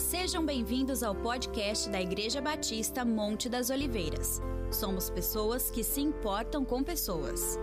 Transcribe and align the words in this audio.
Sejam 0.00 0.44
bem-vindos 0.44 1.02
ao 1.02 1.14
podcast 1.14 1.88
da 1.90 2.00
Igreja 2.00 2.40
Batista 2.40 3.04
Monte 3.04 3.50
das 3.50 3.68
Oliveiras. 3.68 4.40
Somos 4.72 5.10
pessoas 5.10 5.70
que 5.70 5.84
se 5.84 6.00
importam 6.00 6.64
com 6.64 6.82
pessoas. 6.82 7.58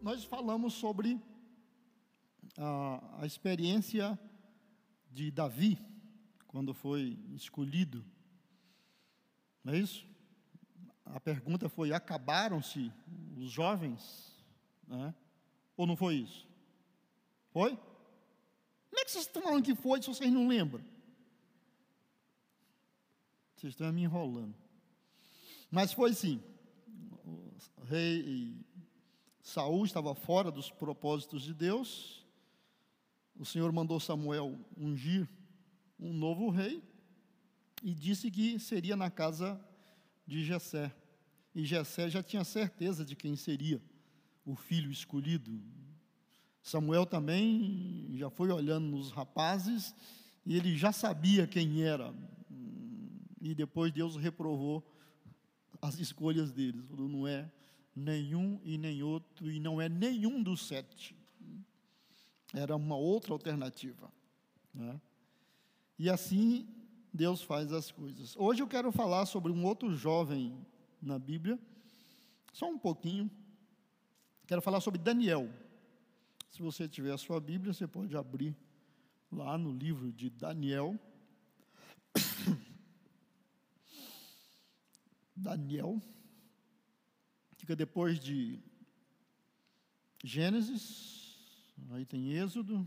Nós 0.00 0.24
falamos 0.24 0.72
sobre 0.72 1.20
a, 2.56 3.20
a 3.20 3.26
experiência 3.26 4.18
de 5.10 5.30
Davi, 5.30 5.78
quando 6.48 6.72
foi 6.72 7.18
escolhido. 7.34 8.02
Não 9.62 9.74
é 9.74 9.78
isso? 9.78 10.08
A 11.04 11.20
pergunta 11.20 11.68
foi: 11.68 11.92
acabaram-se 11.92 12.90
os 13.36 13.50
jovens? 13.50 14.34
Né? 14.88 15.14
Ou 15.76 15.86
não 15.86 15.94
foi 15.94 16.14
isso? 16.16 16.48
Foi? 17.50 17.78
Como 18.92 19.00
é 19.00 19.04
que 19.06 19.10
vocês 19.10 19.24
estão 19.24 19.40
falando 19.40 19.64
que 19.64 19.74
foi 19.74 20.02
se 20.02 20.08
vocês 20.08 20.30
não 20.30 20.46
lembram? 20.46 20.84
Vocês 23.56 23.72
estão 23.72 23.90
me 23.90 24.02
enrolando. 24.02 24.54
Mas 25.70 25.94
foi 25.94 26.12
sim. 26.12 26.42
O 27.78 27.84
rei 27.84 28.54
Saul 29.42 29.86
estava 29.86 30.14
fora 30.14 30.50
dos 30.50 30.70
propósitos 30.70 31.42
de 31.42 31.54
Deus. 31.54 32.22
O 33.34 33.46
Senhor 33.46 33.72
mandou 33.72 33.98
Samuel 33.98 34.58
ungir 34.76 35.26
um 35.98 36.12
novo 36.12 36.50
rei 36.50 36.82
e 37.82 37.94
disse 37.94 38.30
que 38.30 38.58
seria 38.58 38.94
na 38.94 39.10
casa 39.10 39.58
de 40.26 40.44
Jessé. 40.44 40.94
E 41.54 41.64
Jessé 41.64 42.10
já 42.10 42.22
tinha 42.22 42.44
certeza 42.44 43.06
de 43.06 43.16
quem 43.16 43.36
seria 43.36 43.82
o 44.44 44.54
filho 44.54 44.92
escolhido. 44.92 45.62
Samuel 46.62 47.04
também 47.04 48.10
já 48.14 48.30
foi 48.30 48.50
olhando 48.50 48.86
nos 48.86 49.10
rapazes 49.10 49.94
e 50.46 50.56
ele 50.56 50.76
já 50.76 50.92
sabia 50.92 51.46
quem 51.46 51.82
era. 51.82 52.14
E 53.40 53.54
depois 53.54 53.92
Deus 53.92 54.16
reprovou 54.16 54.86
as 55.80 55.98
escolhas 55.98 56.52
deles. 56.52 56.86
Falou, 56.86 57.08
não 57.08 57.26
é 57.26 57.50
nenhum 57.94 58.60
e 58.64 58.78
nem 58.78 59.02
outro, 59.02 59.50
e 59.50 59.58
não 59.58 59.80
é 59.80 59.88
nenhum 59.88 60.42
dos 60.42 60.66
sete. 60.66 61.16
Era 62.54 62.76
uma 62.76 62.96
outra 62.96 63.32
alternativa. 63.32 64.12
Né? 64.72 65.00
E 65.98 66.08
assim 66.08 66.68
Deus 67.12 67.42
faz 67.42 67.72
as 67.72 67.90
coisas. 67.90 68.36
Hoje 68.36 68.62
eu 68.62 68.68
quero 68.68 68.92
falar 68.92 69.26
sobre 69.26 69.50
um 69.50 69.64
outro 69.64 69.94
jovem 69.94 70.56
na 71.00 71.18
Bíblia, 71.18 71.58
só 72.52 72.70
um 72.70 72.78
pouquinho. 72.78 73.30
Quero 74.46 74.62
falar 74.62 74.80
sobre 74.80 75.00
Daniel. 75.00 75.50
Se 76.52 76.60
você 76.60 76.86
tiver 76.86 77.12
a 77.12 77.16
sua 77.16 77.40
Bíblia, 77.40 77.72
você 77.72 77.88
pode 77.88 78.14
abrir 78.14 78.54
lá 79.30 79.56
no 79.56 79.72
livro 79.72 80.12
de 80.12 80.28
Daniel. 80.28 81.00
Daniel. 85.34 85.98
Fica 87.56 87.74
depois 87.74 88.20
de 88.20 88.62
Gênesis, 90.22 91.72
aí 91.90 92.04
tem 92.04 92.34
Êxodo, 92.34 92.86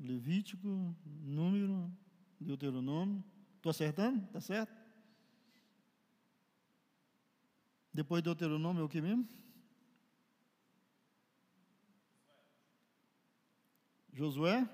Levítico, 0.00 0.96
Número, 1.04 1.92
Deuteronômio. 2.40 3.22
Estou 3.56 3.68
acertando? 3.68 4.24
Está 4.24 4.40
certo? 4.40 4.74
Depois 7.92 8.22
do 8.22 8.34
Deuteronômio 8.34 8.80
é 8.80 8.84
o 8.84 8.88
que 8.88 9.02
mesmo? 9.02 9.28
Josué, 14.12 14.68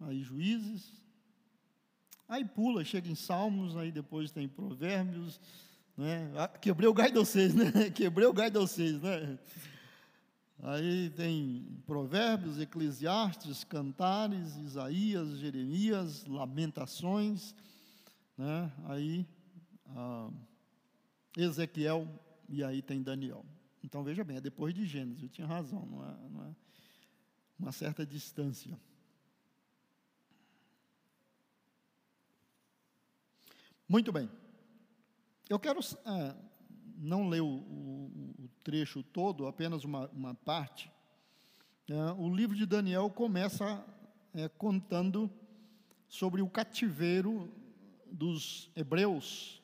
aí 0.00 0.22
Juízes, 0.22 1.00
aí 2.28 2.44
pula, 2.44 2.84
chega 2.84 3.08
em 3.08 3.14
Salmos, 3.14 3.76
aí 3.76 3.90
depois 3.90 4.30
tem 4.30 4.48
Provérbios, 4.48 5.40
né? 5.96 6.30
Ah, 6.36 6.48
quebrei 6.48 6.88
o 6.88 6.94
gai 6.94 7.10
de 7.10 7.18
vocês, 7.18 7.54
né? 7.54 7.70
Quebrei 7.94 8.26
o 8.26 8.32
gai 8.32 8.50
de 8.50 8.58
vocês, 8.58 9.00
né? 9.00 9.38
Aí 10.62 11.10
tem 11.10 11.66
Provérbios, 11.86 12.60
Eclesiastes, 12.60 13.64
Cantares, 13.64 14.56
Isaías, 14.58 15.38
Jeremias, 15.38 16.24
Lamentações, 16.26 17.54
né? 18.38 18.70
aí 18.84 19.26
ah, 19.88 20.30
Ezequiel 21.36 22.06
e 22.48 22.62
aí 22.62 22.80
tem 22.80 23.02
Daniel. 23.02 23.44
Então 23.82 24.04
veja 24.04 24.22
bem, 24.22 24.36
é 24.36 24.40
depois 24.40 24.72
de 24.72 24.86
Gênesis, 24.86 25.22
eu 25.22 25.28
tinha 25.28 25.46
razão, 25.46 25.84
não 25.86 26.04
é, 26.04 26.16
não 26.30 26.44
é 26.44 26.54
uma 27.62 27.70
certa 27.70 28.04
distância. 28.04 28.76
Muito 33.88 34.10
bem, 34.10 34.28
eu 35.48 35.60
quero 35.60 35.78
é, 35.78 36.34
não 36.96 37.28
ler 37.28 37.40
o, 37.40 37.46
o, 37.46 38.34
o, 38.40 38.50
trecho 38.64 39.02
todo, 39.04 39.46
apenas 39.46 39.84
uma, 39.84 40.08
uma 40.08 40.34
parte. 40.34 40.90
É, 41.88 41.94
o 42.18 42.34
livro 42.34 42.56
de 42.56 42.66
Daniel 42.66 43.08
começa 43.10 43.84
é, 44.34 44.48
contando 44.48 45.30
sobre 46.08 46.42
o 46.42 46.48
cativeiro 46.48 47.48
dos 48.10 48.70
hebreus, 48.74 49.62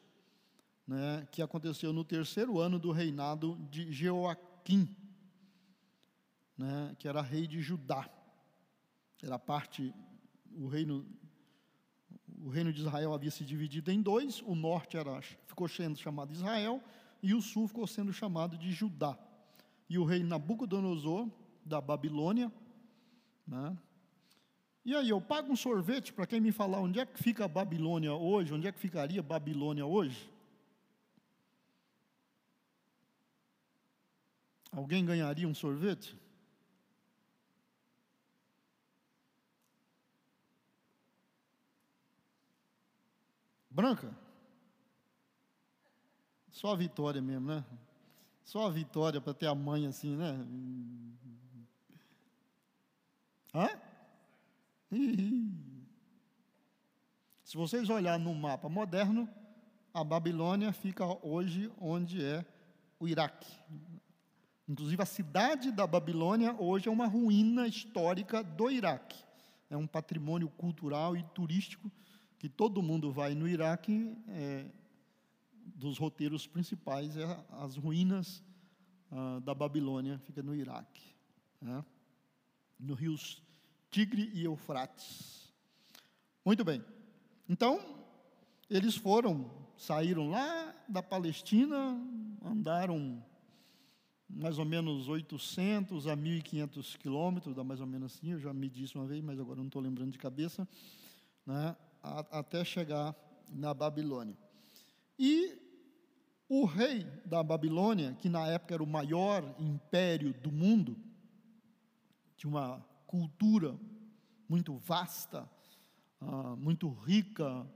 né, 0.87 1.27
que 1.33 1.43
aconteceu 1.43 1.93
no 1.93 2.05
terceiro 2.05 2.61
ano 2.61 2.79
do 2.79 2.93
reinado 2.93 3.57
de 3.71 3.91
Jeoaquim, 3.91 4.95
né, 6.59 6.95
que 6.99 7.07
era 7.07 7.23
rei 7.23 7.47
de 7.47 7.63
Judá. 7.63 8.11
Era 9.23 9.39
parte, 9.39 9.95
o 10.57 10.67
reino, 10.67 11.07
o 12.45 12.49
reino 12.49 12.73
de 12.73 12.81
Israel 12.81 13.15
havia 13.15 13.31
se 13.31 13.45
dividido 13.45 13.91
em 13.91 14.03
dois, 14.03 14.43
o 14.43 14.55
norte 14.55 14.97
era, 14.97 15.23
ficou 15.47 15.69
sendo 15.69 15.97
chamado 15.97 16.33
Israel, 16.33 16.83
e 17.23 17.33
o 17.33 17.41
sul 17.41 17.69
ficou 17.69 17.87
sendo 17.87 18.13
chamado 18.13 18.59
de 18.59 18.73
Judá. 18.73 19.17
E 19.89 19.99
o 19.99 20.05
rei 20.05 20.23
Nabucodonosor, 20.23 21.31
da 21.65 21.81
Babilônia, 21.81 22.53
né, 23.47 23.77
e 24.89 24.95
aí, 24.95 25.11
eu 25.11 25.21
pago 25.21 25.53
um 25.53 25.57
sorvete 25.57 26.15
para 26.15 26.27
quem 26.27 26.41
me 26.41 26.51
falar 26.51 26.81
onde 26.81 26.99
é 26.99 27.05
que 27.05 27.23
fica 27.23 27.45
a 27.45 27.49
Babilônia 27.49 28.15
hoje, 28.15 28.55
onde 28.55 28.67
é 28.67 28.73
que 28.73 28.79
ficaria 28.79 29.23
Babilônia 29.23 29.85
hoje? 29.85 30.31
Alguém 34.73 35.05
ganharia 35.05 35.47
um 35.47 35.53
sorvete? 35.53 36.17
Branca? 43.79 44.13
Só 46.51 46.73
a 46.73 46.75
vitória 46.77 47.23
mesmo, 47.23 47.47
né? 47.47 47.65
Só 48.43 48.67
a 48.67 48.71
vitória 48.71 49.21
para 49.21 49.33
ter 49.33 49.47
a 49.47 49.55
mãe 49.55 49.87
assim, 49.87 50.17
né? 50.17 50.37
Hã? 53.55 53.69
Se 57.45 57.57
vocês 57.57 57.89
olharem 57.89 58.25
no 58.25 58.35
mapa 58.35 58.69
moderno, 58.69 59.29
a 59.95 60.03
Babilônia 60.03 60.73
fica 60.73 61.05
hoje 61.25 61.71
onde 61.81 62.21
é 62.21 62.45
o 62.99 63.07
Iraque. 63.07 63.49
Inclusive, 64.69 65.01
a 65.01 65.07
cidade 65.07 65.71
da 65.71 65.87
Babilônia 65.87 66.53
hoje 66.61 66.89
é 66.89 66.91
uma 66.91 67.07
ruína 67.07 67.69
histórica 67.69 68.43
do 68.43 68.73
Iraque. 68.73 69.25
É 69.71 69.77
um 69.77 69.87
patrimônio 69.87 70.49
cultural 70.49 71.17
e 71.17 71.23
turístico 71.33 71.89
que 72.39 72.49
todo 72.49 72.83
mundo 72.83 73.11
vai 73.11 73.35
no 73.35 73.49
Iraque. 73.49 74.17
É, 74.29 74.67
dos 75.75 75.99
roteiros 75.99 76.47
principais 76.47 77.17
é 77.17 77.45
as 77.51 77.77
ruínas 77.77 78.43
ah, 79.11 79.41
da 79.41 79.55
Babilônia, 79.55 80.19
fica 80.19 80.43
no 80.43 80.55
Iraque. 80.55 81.15
Né? 81.61 81.85
No 82.79 82.95
rios 82.95 83.43
Tigre 83.91 84.31
e 84.35 84.45
Eufrates. 84.45 85.53
Muito 86.45 86.65
bem. 86.65 86.85
Então, 87.49 87.81
eles 88.69 88.97
foram, 88.97 89.51
saíram 89.77 90.29
lá 90.29 90.75
da 90.89 91.03
Palestina, 91.03 91.97
andaram 92.45 93.23
mais 94.29 94.59
ou 94.59 94.65
menos 94.65 95.09
800 95.09 96.07
a 96.07 96.17
1.500 96.17 96.99
quilômetros, 96.99 97.55
dá 97.55 97.65
mais 97.65 97.81
ou 97.81 97.87
menos 97.87 98.15
assim, 98.15 98.33
eu 98.33 98.39
já 98.39 98.53
medi 98.53 98.85
isso 98.85 98.99
uma 98.99 99.07
vez, 99.07 99.23
mas 99.23 99.41
agora 99.41 99.59
não 99.59 99.67
estou 99.67 99.81
lembrando 99.81 100.13
de 100.13 100.19
cabeça, 100.19 100.69
né, 101.47 101.75
até 102.03 102.65
chegar 102.65 103.15
na 103.51 103.73
Babilônia. 103.75 104.37
E 105.19 105.59
o 106.49 106.65
rei 106.65 107.05
da 107.25 107.43
Babilônia, 107.43 108.17
que 108.21 108.29
na 108.29 108.47
época 108.47 108.75
era 108.75 108.83
o 108.83 108.87
maior 108.87 109.55
império 109.59 110.33
do 110.35 110.51
mundo, 110.51 110.97
tinha 112.37 112.51
uma 112.51 112.85
cultura 113.07 113.77
muito 114.49 114.77
vasta, 114.77 115.49
uh, 116.23 116.57
muito 116.57 116.89
rica. 116.91 117.67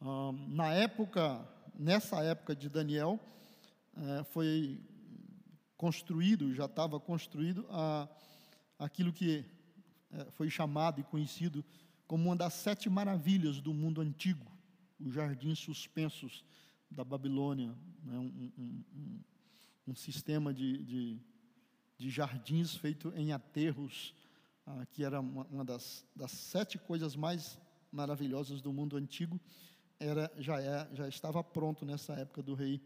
Uh, 0.00 0.32
na 0.48 0.72
época, 0.72 1.46
nessa 1.78 2.22
época 2.22 2.54
de 2.54 2.68
Daniel, 2.68 3.20
uh, 3.94 4.24
foi 4.24 4.80
construído, 5.76 6.54
já 6.54 6.64
estava 6.64 6.98
construído 6.98 7.66
a, 7.70 8.08
aquilo 8.78 9.12
que 9.12 9.44
eh, 10.12 10.26
foi 10.32 10.50
chamado 10.50 11.00
e 11.00 11.04
conhecido 11.04 11.64
como 12.08 12.24
uma 12.24 12.36
das 12.36 12.54
sete 12.54 12.88
maravilhas 12.88 13.60
do 13.60 13.74
mundo 13.74 14.00
antigo, 14.00 14.50
os 14.98 15.12
jardins 15.12 15.58
suspensos 15.58 16.42
da 16.90 17.04
Babilônia, 17.04 17.76
né? 18.02 18.18
um, 18.18 18.50
um, 18.58 18.84
um, 18.96 19.20
um, 19.88 19.94
sistema 19.94 20.52
de, 20.54 20.82
de, 20.84 21.20
de, 21.98 22.08
jardins 22.08 22.74
feito 22.74 23.12
em 23.14 23.32
aterros, 23.32 24.14
ah, 24.66 24.86
que 24.90 25.04
era 25.04 25.20
uma, 25.20 25.44
uma 25.50 25.64
das, 25.64 26.02
das, 26.16 26.30
sete 26.32 26.78
coisas 26.78 27.14
mais 27.14 27.58
maravilhosas 27.92 28.62
do 28.62 28.72
mundo 28.72 28.96
antigo, 28.96 29.38
era, 30.00 30.32
já, 30.38 30.60
é, 30.62 30.88
já 30.94 31.06
estava 31.06 31.44
pronto 31.44 31.84
nessa 31.84 32.14
época 32.14 32.42
do 32.42 32.54
rei 32.54 32.80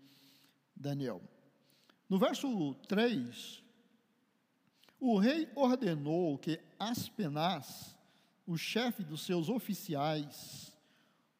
Daniel. 0.74 1.22
No 2.08 2.18
verso 2.18 2.74
3, 2.88 3.62
o 4.98 5.16
rei 5.16 5.48
ordenou 5.54 6.36
que 6.38 6.60
Aspenaz, 6.76 7.96
o 8.46 8.56
chefe 8.56 9.02
dos 9.02 9.22
seus 9.22 9.48
oficiais, 9.48 10.72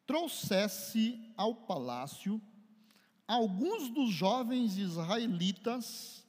trouxesse 0.05 1.33
ao 1.35 1.55
palácio 1.55 2.41
alguns 3.27 3.89
dos 3.89 4.11
jovens 4.11 4.77
israelitas 4.77 6.25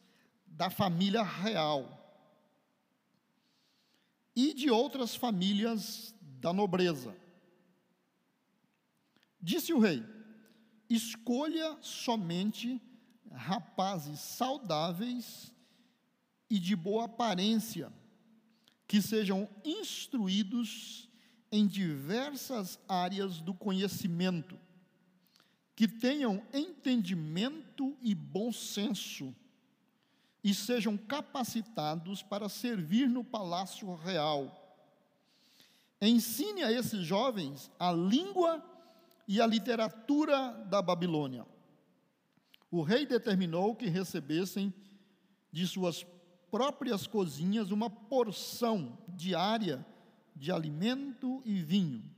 da 0.46 0.70
família 0.70 1.22
real 1.22 2.00
e 4.34 4.54
de 4.54 4.70
outras 4.70 5.14
famílias 5.14 6.14
da 6.20 6.52
nobreza. 6.52 7.16
Disse 9.40 9.72
o 9.72 9.78
rei: 9.78 10.02
escolha 10.88 11.76
somente 11.80 12.80
rapazes 13.30 14.20
saudáveis 14.20 15.52
e 16.48 16.58
de 16.58 16.76
boa 16.76 17.04
aparência, 17.04 17.92
que 18.86 19.00
sejam 19.00 19.48
instruídos 19.64 21.08
em 21.50 21.66
diversas 21.66 22.78
áreas 22.88 23.40
do 23.40 23.54
conhecimento, 23.54 24.58
que 25.76 25.88
tenham 25.88 26.42
entendimento 26.52 27.96
e 28.02 28.14
bom 28.14 28.52
senso, 28.52 29.34
e 30.42 30.52
sejam 30.52 30.96
capacitados 30.96 32.22
para 32.22 32.48
servir 32.48 33.08
no 33.08 33.24
palácio 33.24 33.94
real. 33.94 34.60
Ensine 36.00 36.62
a 36.62 36.70
esses 36.70 37.06
jovens 37.06 37.70
a 37.78 37.90
língua 37.90 38.62
e 39.26 39.40
a 39.40 39.46
literatura 39.46 40.50
da 40.68 40.82
Babilônia. 40.82 41.46
O 42.70 42.82
rei 42.82 43.06
determinou 43.06 43.74
que 43.74 43.86
recebessem 43.86 44.74
de 45.50 45.66
suas 45.66 46.04
próprias 46.54 47.04
cozinhas 47.04 47.72
uma 47.72 47.90
porção 47.90 48.96
diária 49.08 49.84
de 50.36 50.52
alimento 50.52 51.42
e 51.44 51.60
vinho. 51.60 52.08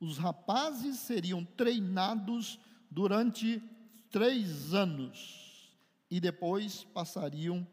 Os 0.00 0.18
rapazes 0.18 0.98
seriam 0.98 1.44
treinados 1.44 2.58
durante 2.90 3.62
três 4.10 4.74
anos 4.74 5.72
e 6.10 6.18
depois 6.18 6.82
passariam 6.92 7.64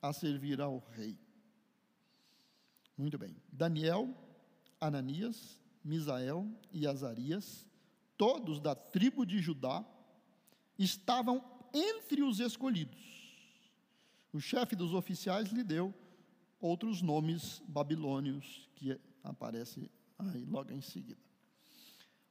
a 0.00 0.10
servir 0.14 0.58
ao 0.58 0.82
rei. 0.92 1.18
Muito 2.96 3.18
bem. 3.18 3.36
Daniel, 3.52 4.08
Ananias, 4.80 5.60
Misael 5.84 6.48
e 6.72 6.86
Azarias, 6.86 7.68
todos 8.16 8.58
da 8.58 8.74
tribo 8.74 9.26
de 9.26 9.38
Judá, 9.38 9.84
estavam 10.78 11.44
entre 11.74 12.22
os 12.22 12.40
escolhidos. 12.40 13.11
O 14.32 14.40
chefe 14.40 14.74
dos 14.74 14.94
oficiais 14.94 15.48
lhe 15.48 15.62
deu 15.62 15.94
outros 16.60 17.02
nomes 17.02 17.62
babilônios 17.68 18.68
que 18.74 18.98
aparece 19.22 19.90
aí 20.18 20.44
logo 20.44 20.72
em 20.72 20.80
seguida. 20.80 21.20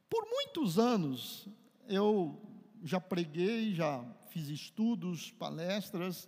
Por 0.10 0.26
muitos 0.26 0.80
anos 0.80 1.48
eu 1.88 2.42
já 2.84 3.00
preguei, 3.00 3.74
já 3.74 4.04
fiz 4.30 4.48
estudos, 4.48 5.32
palestras 5.32 6.28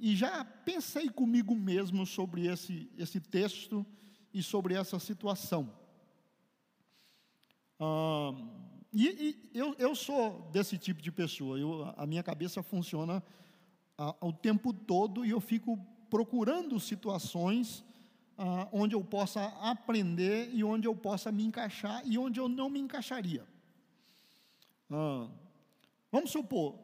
e 0.00 0.16
já 0.16 0.44
pensei 0.44 1.08
comigo 1.08 1.54
mesmo 1.54 2.04
sobre 2.06 2.46
esse, 2.46 2.90
esse 2.96 3.20
texto 3.20 3.86
e 4.32 4.42
sobre 4.42 4.74
essa 4.74 4.98
situação. 4.98 5.72
Ah, 7.78 8.32
e, 8.92 9.06
e 9.52 9.58
eu, 9.58 9.74
eu, 9.78 9.94
sou 9.94 10.50
desse 10.52 10.78
tipo 10.78 11.00
de 11.00 11.12
pessoa, 11.12 11.58
eu, 11.58 11.84
a 11.96 12.06
minha 12.06 12.22
cabeça 12.22 12.62
funciona 12.62 13.22
o 14.20 14.32
tempo 14.32 14.72
todo 14.72 15.24
e 15.24 15.30
eu 15.30 15.40
fico 15.40 15.78
procurando 16.08 16.78
situações 16.78 17.84
ah, 18.36 18.68
onde 18.72 18.94
eu 18.94 19.02
possa 19.02 19.46
aprender 19.60 20.50
e 20.54 20.62
onde 20.62 20.86
eu 20.86 20.94
possa 20.94 21.32
me 21.32 21.44
encaixar 21.44 22.06
e 22.06 22.16
onde 22.16 22.38
eu 22.38 22.48
não 22.48 22.70
me 22.70 22.78
encaixaria. 22.78 23.44
Ah, 24.88 25.28
vamos 26.12 26.30
supor, 26.30 26.78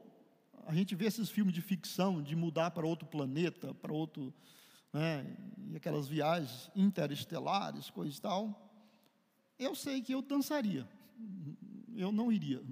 a 0.66 0.74
gente 0.74 0.94
vê 0.94 1.06
esses 1.06 1.30
filmes 1.30 1.54
de 1.54 1.62
ficção, 1.62 2.22
de 2.22 2.34
mudar 2.34 2.72
para 2.72 2.86
outro 2.86 3.06
planeta, 3.06 3.72
para 3.74 3.92
outro. 3.92 4.34
Né, 4.92 5.36
e 5.70 5.76
aquelas 5.76 6.06
viagens 6.06 6.70
interestelares, 6.74 7.90
coisa 7.90 8.16
e 8.16 8.20
tal. 8.20 8.72
Eu 9.58 9.74
sei 9.74 10.02
que 10.02 10.12
eu 10.12 10.22
dançaria, 10.22 10.88
eu 11.94 12.10
não 12.10 12.32
iria. 12.32 12.62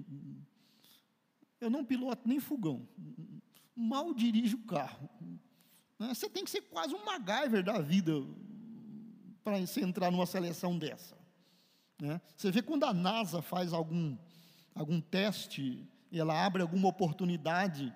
Eu 1.59 1.69
não 1.69 1.85
piloto 1.85 2.27
nem 2.27 2.41
fogão, 2.41 2.85
mal 3.75 4.13
dirige 4.13 4.55
o 4.55 4.63
carro. 4.63 5.09
Né? 5.99 6.13
Você 6.13 6.29
tem 6.29 6.43
que 6.43 6.51
ser 6.51 6.61
quase 6.61 6.93
um 6.93 7.05
MacGyver 7.05 7.63
da 7.63 7.79
vida 7.79 8.13
para 9.43 9.59
entrar 9.59 10.11
numa 10.11 10.25
seleção 10.25 10.77
dessa. 10.77 11.17
Né? 12.01 12.21
Você 12.35 12.51
vê 12.51 12.61
quando 12.61 12.85
a 12.85 12.93
NASA 12.93 13.41
faz 13.41 13.73
algum, 13.73 14.17
algum 14.73 14.99
teste, 15.01 15.87
ela 16.11 16.45
abre 16.45 16.61
alguma 16.61 16.89
oportunidade 16.89 17.93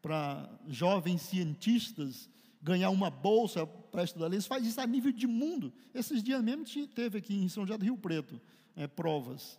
para 0.00 0.48
jovens 0.66 1.22
cientistas 1.22 2.28
ganhar 2.62 2.90
uma 2.90 3.10
bolsa 3.10 3.66
para 3.66 4.04
estudar, 4.04 4.26
eles 4.26 4.46
fazem 4.46 4.68
isso 4.68 4.80
a 4.80 4.86
nível 4.86 5.12
de 5.12 5.26
mundo. 5.26 5.72
Esses 5.94 6.22
dias 6.22 6.42
mesmo 6.42 6.64
teve 6.88 7.18
aqui 7.18 7.34
em 7.34 7.48
São 7.48 7.66
José 7.66 7.78
do 7.78 7.84
Rio 7.84 7.96
Preto 7.96 8.40
é, 8.76 8.86
provas. 8.86 9.58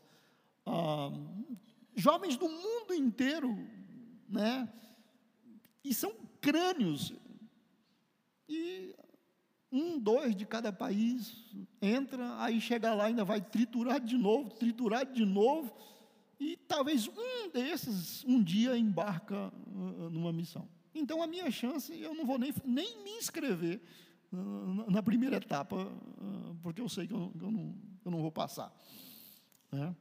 Ah, 0.65 1.11
jovens 1.95 2.37
do 2.37 2.47
mundo 2.47 2.93
inteiro, 2.93 3.67
né, 4.29 4.69
e 5.83 5.93
são 5.93 6.13
crânios. 6.39 7.13
E 8.47 8.95
um, 9.71 9.97
dois 9.97 10.35
de 10.35 10.45
cada 10.45 10.73
país 10.73 11.33
entra, 11.81 12.41
aí 12.41 12.59
chega 12.59 12.93
lá, 12.93 13.05
ainda 13.05 13.23
vai 13.23 13.41
triturar 13.41 13.99
de 13.99 14.17
novo, 14.17 14.49
triturar 14.51 15.05
de 15.05 15.25
novo, 15.25 15.73
e 16.39 16.57
talvez 16.57 17.07
um 17.07 17.49
desses 17.51 18.23
um 18.25 18.43
dia 18.43 18.77
embarca 18.77 19.53
uh, 19.67 20.09
numa 20.09 20.33
missão. 20.33 20.67
Então 20.93 21.21
a 21.21 21.27
minha 21.27 21.49
chance, 21.49 21.97
eu 21.97 22.13
não 22.13 22.25
vou 22.25 22.37
nem, 22.37 22.53
nem 22.65 23.03
me 23.03 23.11
inscrever 23.11 23.81
uh, 24.33 24.91
na 24.91 25.01
primeira 25.01 25.37
etapa, 25.37 25.75
uh, 25.77 26.55
porque 26.61 26.81
eu 26.81 26.89
sei 26.89 27.07
que 27.07 27.13
eu, 27.13 27.31
eu, 27.39 27.51
não, 27.51 27.75
eu 28.03 28.11
não 28.11 28.21
vou 28.21 28.31
passar. 28.31 28.75
Né? 29.71 29.95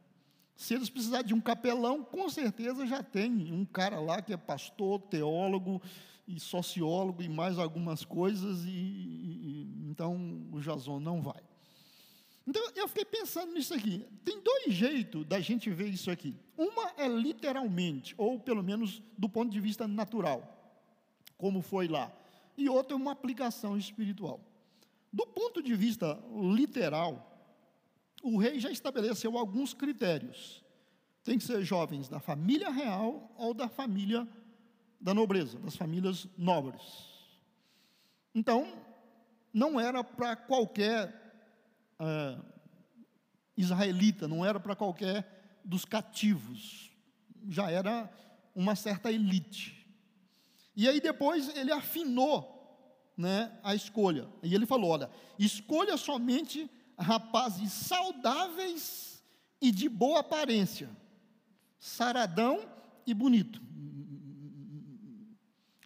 Se 0.60 0.74
eles 0.74 0.90
precisarem 0.90 1.26
de 1.26 1.32
um 1.32 1.40
capelão, 1.40 2.04
com 2.04 2.28
certeza 2.28 2.86
já 2.86 3.02
tem 3.02 3.50
um 3.50 3.64
cara 3.64 3.98
lá 3.98 4.20
que 4.20 4.30
é 4.30 4.36
pastor, 4.36 5.00
teólogo 5.00 5.80
e 6.28 6.38
sociólogo 6.38 7.22
e 7.22 7.30
mais 7.30 7.58
algumas 7.58 8.04
coisas, 8.04 8.62
e, 8.66 8.68
e 8.68 9.86
então 9.88 10.14
o 10.52 10.60
Jason 10.60 11.00
não 11.00 11.22
vai. 11.22 11.42
Então 12.46 12.62
eu 12.76 12.86
fiquei 12.88 13.06
pensando 13.06 13.54
nisso 13.54 13.72
aqui. 13.72 14.06
Tem 14.22 14.38
dois 14.42 14.74
jeitos 14.74 15.24
da 15.24 15.40
gente 15.40 15.70
ver 15.70 15.88
isso 15.88 16.10
aqui. 16.10 16.36
Uma 16.58 16.92
é 16.98 17.08
literalmente, 17.08 18.14
ou 18.18 18.38
pelo 18.38 18.62
menos 18.62 19.02
do 19.16 19.30
ponto 19.30 19.50
de 19.50 19.60
vista 19.60 19.88
natural, 19.88 20.76
como 21.38 21.62
foi 21.62 21.88
lá. 21.88 22.12
E 22.54 22.68
outra 22.68 22.94
é 22.94 23.00
uma 23.00 23.12
aplicação 23.12 23.78
espiritual. 23.78 24.38
Do 25.10 25.26
ponto 25.26 25.62
de 25.62 25.74
vista 25.74 26.22
literal, 26.54 27.29
o 28.22 28.38
rei 28.38 28.58
já 28.58 28.70
estabeleceu 28.70 29.36
alguns 29.36 29.74
critérios. 29.74 30.64
Tem 31.22 31.38
que 31.38 31.44
ser 31.44 31.62
jovens 31.62 32.08
da 32.08 32.20
família 32.20 32.70
real 32.70 33.32
ou 33.36 33.52
da 33.52 33.68
família 33.68 34.26
da 35.00 35.14
nobreza, 35.14 35.58
das 35.58 35.76
famílias 35.76 36.26
nobres. 36.36 36.82
Então, 38.34 38.72
não 39.52 39.80
era 39.80 40.04
para 40.04 40.36
qualquer 40.36 41.32
é, 41.98 42.38
israelita, 43.56 44.28
não 44.28 44.44
era 44.44 44.60
para 44.60 44.76
qualquer 44.76 45.60
dos 45.64 45.84
cativos, 45.84 46.90
já 47.48 47.70
era 47.70 48.10
uma 48.54 48.74
certa 48.74 49.10
elite. 49.10 49.86
E 50.76 50.88
aí 50.88 51.00
depois 51.00 51.54
ele 51.56 51.72
afinou 51.72 52.58
né, 53.16 53.58
a 53.62 53.74
escolha. 53.74 54.28
E 54.42 54.54
ele 54.54 54.66
falou: 54.66 54.90
olha, 54.90 55.10
escolha 55.38 55.96
somente 55.96 56.70
rapazes 57.00 57.73
saudáveis 57.73 59.23
e 59.61 59.73
de 59.73 59.88
boa 59.88 60.21
aparência, 60.21 60.88
saradão 61.78 62.69
e 63.07 63.14
bonito. 63.14 63.61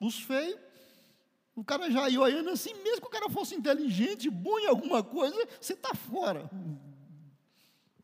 Os 0.01 0.19
feios, 0.21 0.59
o 1.55 1.65
cara 1.65 1.91
já 1.91 2.09
ia 2.09 2.21
olhando 2.21 2.51
assim, 2.51 2.75
mesmo 2.83 3.03
que 3.03 3.07
o 3.07 3.11
cara 3.11 3.31
fosse 3.31 3.55
inteligente, 3.55 4.29
bom 4.29 4.59
em 4.59 4.67
alguma 4.67 5.03
coisa, 5.03 5.37
você 5.61 5.73
está 5.73 5.95
fora. 5.95 6.51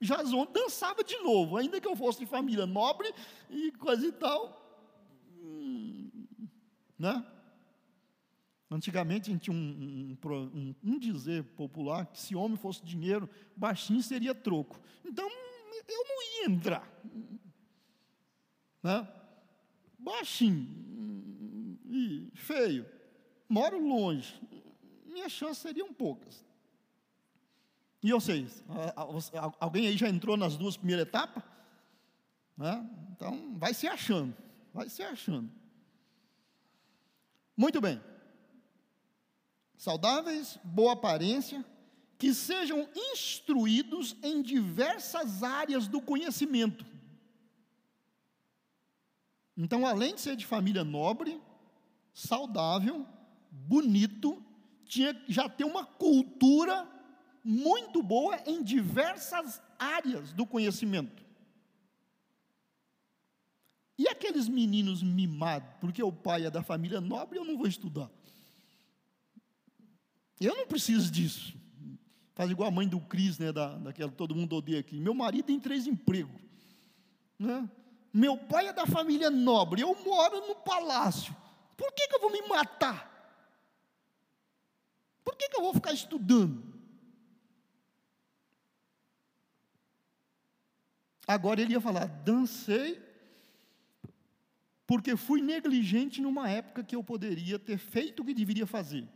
Jason 0.00 0.46
dançava 0.46 1.04
de 1.04 1.18
novo, 1.18 1.56
ainda 1.56 1.80
que 1.80 1.86
eu 1.86 1.96
fosse 1.96 2.20
de 2.20 2.26
família 2.26 2.64
nobre 2.64 3.12
e 3.50 3.70
coisa 3.72 4.06
e 4.06 4.12
tal. 4.12 4.56
Hum, 5.42 6.10
né? 6.98 7.24
Antigamente 8.70 9.28
a 9.28 9.32
gente 9.32 9.42
tinha 9.42 9.56
um, 9.56 10.16
um, 10.22 10.28
um, 10.30 10.74
um, 10.84 10.98
dizer 10.98 11.42
popular 11.42 12.06
que 12.06 12.20
se 12.20 12.36
homem 12.36 12.56
fosse 12.56 12.84
dinheiro, 12.84 13.28
baixinho 13.56 14.00
seria 14.00 14.32
troco. 14.32 14.80
Então 15.04 15.28
eu 15.88 16.04
não 16.04 16.22
ia 16.22 16.54
entrar. 16.54 16.88
Né? 18.80 19.08
Baixinho 19.98 20.68
e 21.84 22.30
feio, 22.34 22.86
moro 23.48 23.84
longe, 23.84 24.40
minhas 25.04 25.32
chances 25.32 25.58
seriam 25.58 25.92
poucas. 25.92 26.44
E 28.02 28.12
vocês? 28.12 28.64
Alguém 29.58 29.88
aí 29.88 29.96
já 29.96 30.08
entrou 30.08 30.36
nas 30.36 30.56
duas 30.56 30.76
primeiras 30.76 31.06
etapas? 31.06 31.42
Né? 32.56 32.88
Então, 33.10 33.58
vai 33.58 33.74
se 33.74 33.86
achando, 33.88 34.34
vai 34.72 34.88
se 34.88 35.02
achando. 35.02 35.50
Muito 37.56 37.80
bem. 37.80 38.00
Saudáveis, 39.80 40.58
boa 40.62 40.92
aparência, 40.92 41.64
que 42.18 42.34
sejam 42.34 42.86
instruídos 42.94 44.14
em 44.22 44.42
diversas 44.42 45.42
áreas 45.42 45.88
do 45.88 46.02
conhecimento. 46.02 46.84
Então, 49.56 49.86
além 49.86 50.14
de 50.14 50.20
ser 50.20 50.36
de 50.36 50.44
família 50.44 50.84
nobre, 50.84 51.40
saudável, 52.12 53.06
bonito, 53.50 54.44
tinha 54.84 55.18
já 55.26 55.48
ter 55.48 55.64
uma 55.64 55.86
cultura 55.86 56.86
muito 57.42 58.02
boa 58.02 58.38
em 58.44 58.62
diversas 58.62 59.62
áreas 59.78 60.34
do 60.34 60.46
conhecimento. 60.46 61.24
E 63.96 64.06
aqueles 64.08 64.46
meninos 64.46 65.02
mimados, 65.02 65.70
porque 65.80 66.02
o 66.02 66.12
pai 66.12 66.44
é 66.44 66.50
da 66.50 66.62
família 66.62 67.00
nobre, 67.00 67.38
eu 67.38 67.46
não 67.46 67.56
vou 67.56 67.66
estudar. 67.66 68.10
Eu 70.40 70.56
não 70.56 70.66
preciso 70.66 71.10
disso. 71.10 71.54
Faz 72.34 72.50
igual 72.50 72.68
a 72.68 72.72
mãe 72.72 72.88
do 72.88 72.98
Cris, 72.98 73.38
né, 73.38 73.52
da, 73.52 73.76
daquela 73.76 74.10
todo 74.10 74.34
mundo 74.34 74.56
odeia 74.56 74.80
aqui. 74.80 74.98
Meu 74.98 75.12
marido 75.12 75.44
tem 75.44 75.60
três 75.60 75.86
empregos. 75.86 76.40
Né? 77.38 77.68
Meu 78.12 78.36
pai 78.36 78.68
é 78.68 78.72
da 78.72 78.86
família 78.86 79.30
nobre, 79.30 79.82
eu 79.82 79.94
moro 80.02 80.48
no 80.48 80.56
palácio. 80.56 81.36
Por 81.76 81.92
que, 81.92 82.08
que 82.08 82.14
eu 82.16 82.20
vou 82.20 82.32
me 82.32 82.42
matar? 82.48 83.08
Por 85.22 85.36
que, 85.36 85.48
que 85.48 85.56
eu 85.56 85.62
vou 85.62 85.74
ficar 85.74 85.92
estudando? 85.92 86.64
Agora 91.26 91.60
ele 91.60 91.74
ia 91.74 91.80
falar: 91.80 92.06
dancei, 92.06 93.00
porque 94.86 95.16
fui 95.16 95.40
negligente 95.40 96.20
numa 96.20 96.50
época 96.50 96.82
que 96.82 96.96
eu 96.96 97.04
poderia 97.04 97.58
ter 97.58 97.78
feito 97.78 98.22
o 98.22 98.24
que 98.24 98.34
deveria 98.34 98.66
fazer. 98.66 99.06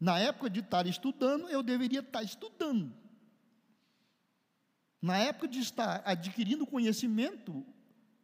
Na 0.00 0.18
época 0.18 0.48
de 0.48 0.60
estar 0.60 0.86
estudando, 0.86 1.48
eu 1.48 1.62
deveria 1.62 2.00
estar 2.00 2.22
estudando. 2.22 2.92
Na 5.00 5.18
época 5.18 5.48
de 5.48 5.60
estar 5.60 6.02
adquirindo 6.04 6.66
conhecimento, 6.66 7.64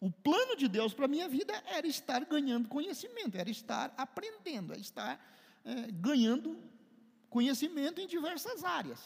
o 0.00 0.10
plano 0.10 0.56
de 0.56 0.68
Deus 0.68 0.92
para 0.92 1.06
a 1.06 1.08
minha 1.08 1.28
vida 1.28 1.52
era 1.66 1.86
estar 1.86 2.24
ganhando 2.24 2.68
conhecimento, 2.68 3.36
era 3.36 3.50
estar 3.50 3.92
aprendendo, 3.96 4.72
era 4.72 4.80
estar 4.80 5.18
é, 5.64 5.90
ganhando 5.92 6.58
conhecimento 7.30 8.00
em 8.00 8.06
diversas 8.06 8.62
áreas. 8.64 9.00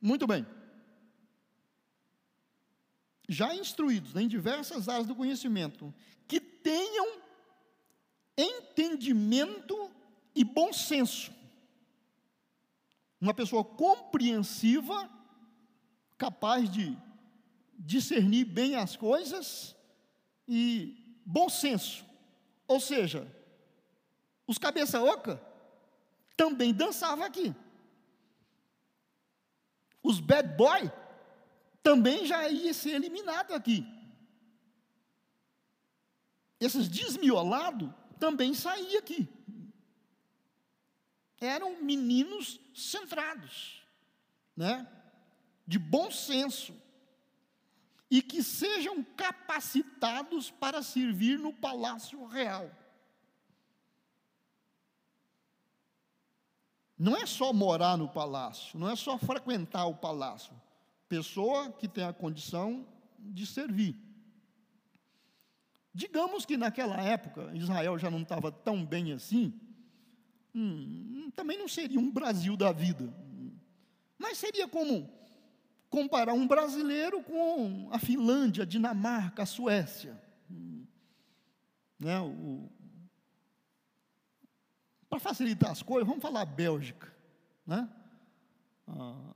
Muito 0.00 0.26
bem 0.26 0.46
já 3.32 3.54
instruídos 3.54 4.14
em 4.14 4.28
diversas 4.28 4.88
áreas 4.88 5.06
do 5.06 5.14
conhecimento, 5.14 5.92
que 6.28 6.38
tenham 6.38 7.20
entendimento 8.36 9.90
e 10.34 10.44
bom 10.44 10.72
senso. 10.72 11.32
Uma 13.20 13.34
pessoa 13.34 13.64
compreensiva, 13.64 15.08
capaz 16.18 16.70
de 16.70 16.96
discernir 17.78 18.44
bem 18.44 18.76
as 18.76 18.96
coisas 18.96 19.76
e 20.48 21.20
bom 21.24 21.48
senso. 21.48 22.04
Ou 22.66 22.80
seja, 22.80 23.30
os 24.46 24.58
cabeça 24.58 25.02
oca 25.02 25.40
também 26.36 26.72
dançavam 26.72 27.24
aqui. 27.24 27.54
Os 30.02 30.18
bad 30.18 30.56
boy 30.56 30.90
também 31.82 32.26
já 32.26 32.48
ia 32.48 32.74
ser 32.74 32.90
eliminado 32.90 33.52
aqui. 33.52 33.86
Esses 36.58 36.88
desmiolados 36.88 37.90
também 38.18 38.54
saíam 38.54 38.98
aqui. 38.98 39.28
Eram 41.44 41.82
meninos 41.82 42.60
centrados, 42.74 43.82
né? 44.56 44.86
de 45.66 45.78
bom 45.78 46.10
senso, 46.10 46.74
e 48.10 48.20
que 48.22 48.42
sejam 48.42 49.02
capacitados 49.02 50.50
para 50.50 50.82
servir 50.82 51.38
no 51.38 51.52
palácio 51.52 52.24
real. 52.26 52.70
Não 56.98 57.16
é 57.16 57.26
só 57.26 57.52
morar 57.52 57.96
no 57.96 58.08
palácio, 58.08 58.78
não 58.78 58.88
é 58.88 58.94
só 58.94 59.18
frequentar 59.18 59.86
o 59.86 59.96
palácio 59.96 60.54
pessoa 61.12 61.70
que 61.72 61.86
tem 61.86 62.04
a 62.04 62.12
condição 62.14 62.86
de 63.18 63.46
servir. 63.46 63.94
Digamos 65.92 66.46
que 66.46 66.56
naquela 66.56 66.98
época 67.02 67.50
Israel 67.52 67.98
já 67.98 68.10
não 68.10 68.22
estava 68.22 68.50
tão 68.50 68.82
bem 68.82 69.12
assim, 69.12 69.52
hum, 70.54 71.30
também 71.34 71.58
não 71.58 71.68
seria 71.68 71.98
um 71.98 72.10
Brasil 72.10 72.56
da 72.56 72.72
vida, 72.72 73.12
mas 74.18 74.38
seria 74.38 74.68
como 74.68 75.10
comparar 75.88 76.32
um 76.32 76.46
brasileiro 76.46 77.22
com 77.22 77.88
a 77.92 77.98
Finlândia, 77.98 78.62
a 78.62 78.66
Dinamarca, 78.66 79.42
a 79.42 79.46
Suécia. 79.46 80.20
Né, 81.98 82.16
Para 85.08 85.20
facilitar 85.20 85.70
as 85.70 85.82
coisas, 85.82 86.08
vamos 86.08 86.22
falar 86.22 86.44
Bélgica. 86.44 87.12
Né? 87.66 87.88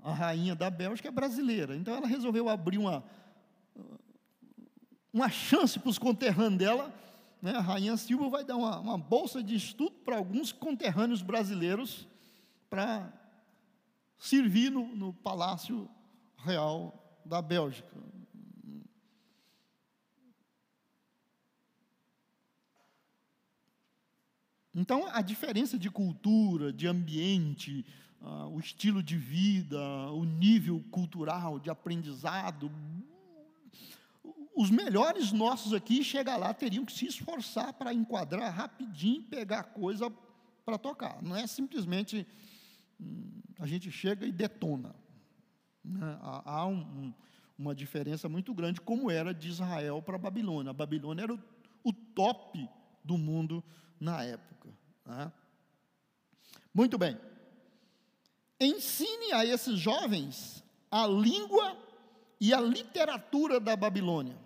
a, 0.03 0.13
rainha 0.13 0.55
da 0.55 0.71
Bélgica 0.71 1.09
é 1.09 1.13
brasileira. 1.13 1.77
Então 1.77 1.95
ela 1.95 2.07
resolveu 2.07 2.49
abrir 2.49 2.79
uma, 2.79 3.05
uma 5.13 5.29
chance 5.29 5.79
para 5.79 5.89
os 5.89 5.99
conterrâneos 5.99 6.59
dela. 6.59 6.95
Né? 7.47 7.53
A 7.53 7.61
rainha 7.61 7.97
Silva 7.97 8.29
vai 8.29 8.43
dar 8.43 8.57
uma, 8.57 8.81
uma 8.81 8.99
bolsa 8.99 9.41
de 9.41 9.55
estudo 9.55 9.93
para 10.05 10.17
alguns 10.17 10.51
conterrâneos 10.51 11.23
brasileiros 11.23 12.09
para 12.69 13.13
servir 14.19 14.69
no, 14.69 14.89
no 14.97 15.13
Palácio 15.13 15.89
Real 16.39 17.21
da 17.25 17.41
Bélgica. 17.41 17.97
Então, 24.75 25.07
a 25.13 25.23
diferença 25.23 25.79
de 25.79 25.89
cultura, 25.89 26.73
de 26.73 26.89
ambiente, 26.89 27.87
uh, 28.23 28.49
o 28.49 28.59
estilo 28.59 29.01
de 29.01 29.17
vida, 29.17 29.81
o 30.11 30.25
nível 30.25 30.85
cultural 30.91 31.61
de 31.61 31.71
aprendizado. 31.71 32.73
Os 34.57 34.71
melhores 34.71 35.33
nossos 35.33 35.75
aqui, 35.75 36.03
chega 36.03 36.35
lá, 36.35 36.55
teriam 36.55 36.87
que 36.87 36.93
se 36.93 37.05
esforçar 37.05 37.75
para 37.75 37.93
enquadrar 37.93 38.51
rapidinho, 38.51 39.23
pegar 39.25 39.65
coisa 39.65 40.11
para 40.65 40.79
tocar. 40.79 41.23
Não 41.23 41.37
é 41.37 41.47
simplesmente 41.47 42.27
hum, 42.99 43.43
a 43.61 43.67
gente 43.67 43.91
chega 43.91 44.27
e 44.27 44.33
detona. 44.33 44.97
Né? 45.85 46.19
Há, 46.23 46.61
há 46.61 46.67
um, 46.67 46.79
um, 46.79 47.15
uma 47.59 47.75
diferença 47.75 48.31
muito 48.31 48.55
grande, 48.55 48.81
como 48.81 49.11
era 49.11 49.35
de 49.35 49.47
Israel 49.47 50.01
para 50.01 50.17
a 50.17 50.19
Babilônia. 50.19 50.71
A 50.71 50.75
Babilônia 50.75 51.25
era 51.25 51.35
o, 51.35 51.43
o 51.85 51.93
top 51.93 52.67
do 53.05 53.19
mundo 53.19 53.63
na 54.01 54.25
época. 54.25 54.71
Né? 55.05 55.31
Muito 56.73 56.97
bem. 56.97 57.19
Ensine 58.59 59.35
a 59.35 59.45
esses 59.45 59.79
jovens 59.79 60.65
a 60.91 61.07
língua 61.07 61.77
e 62.41 62.55
a 62.55 62.61
literatura 62.61 63.61
da 63.61 63.77
Babilônia. 63.77 64.46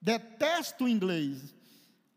Detesto 0.00 0.84
o 0.84 0.88
inglês. 0.88 1.54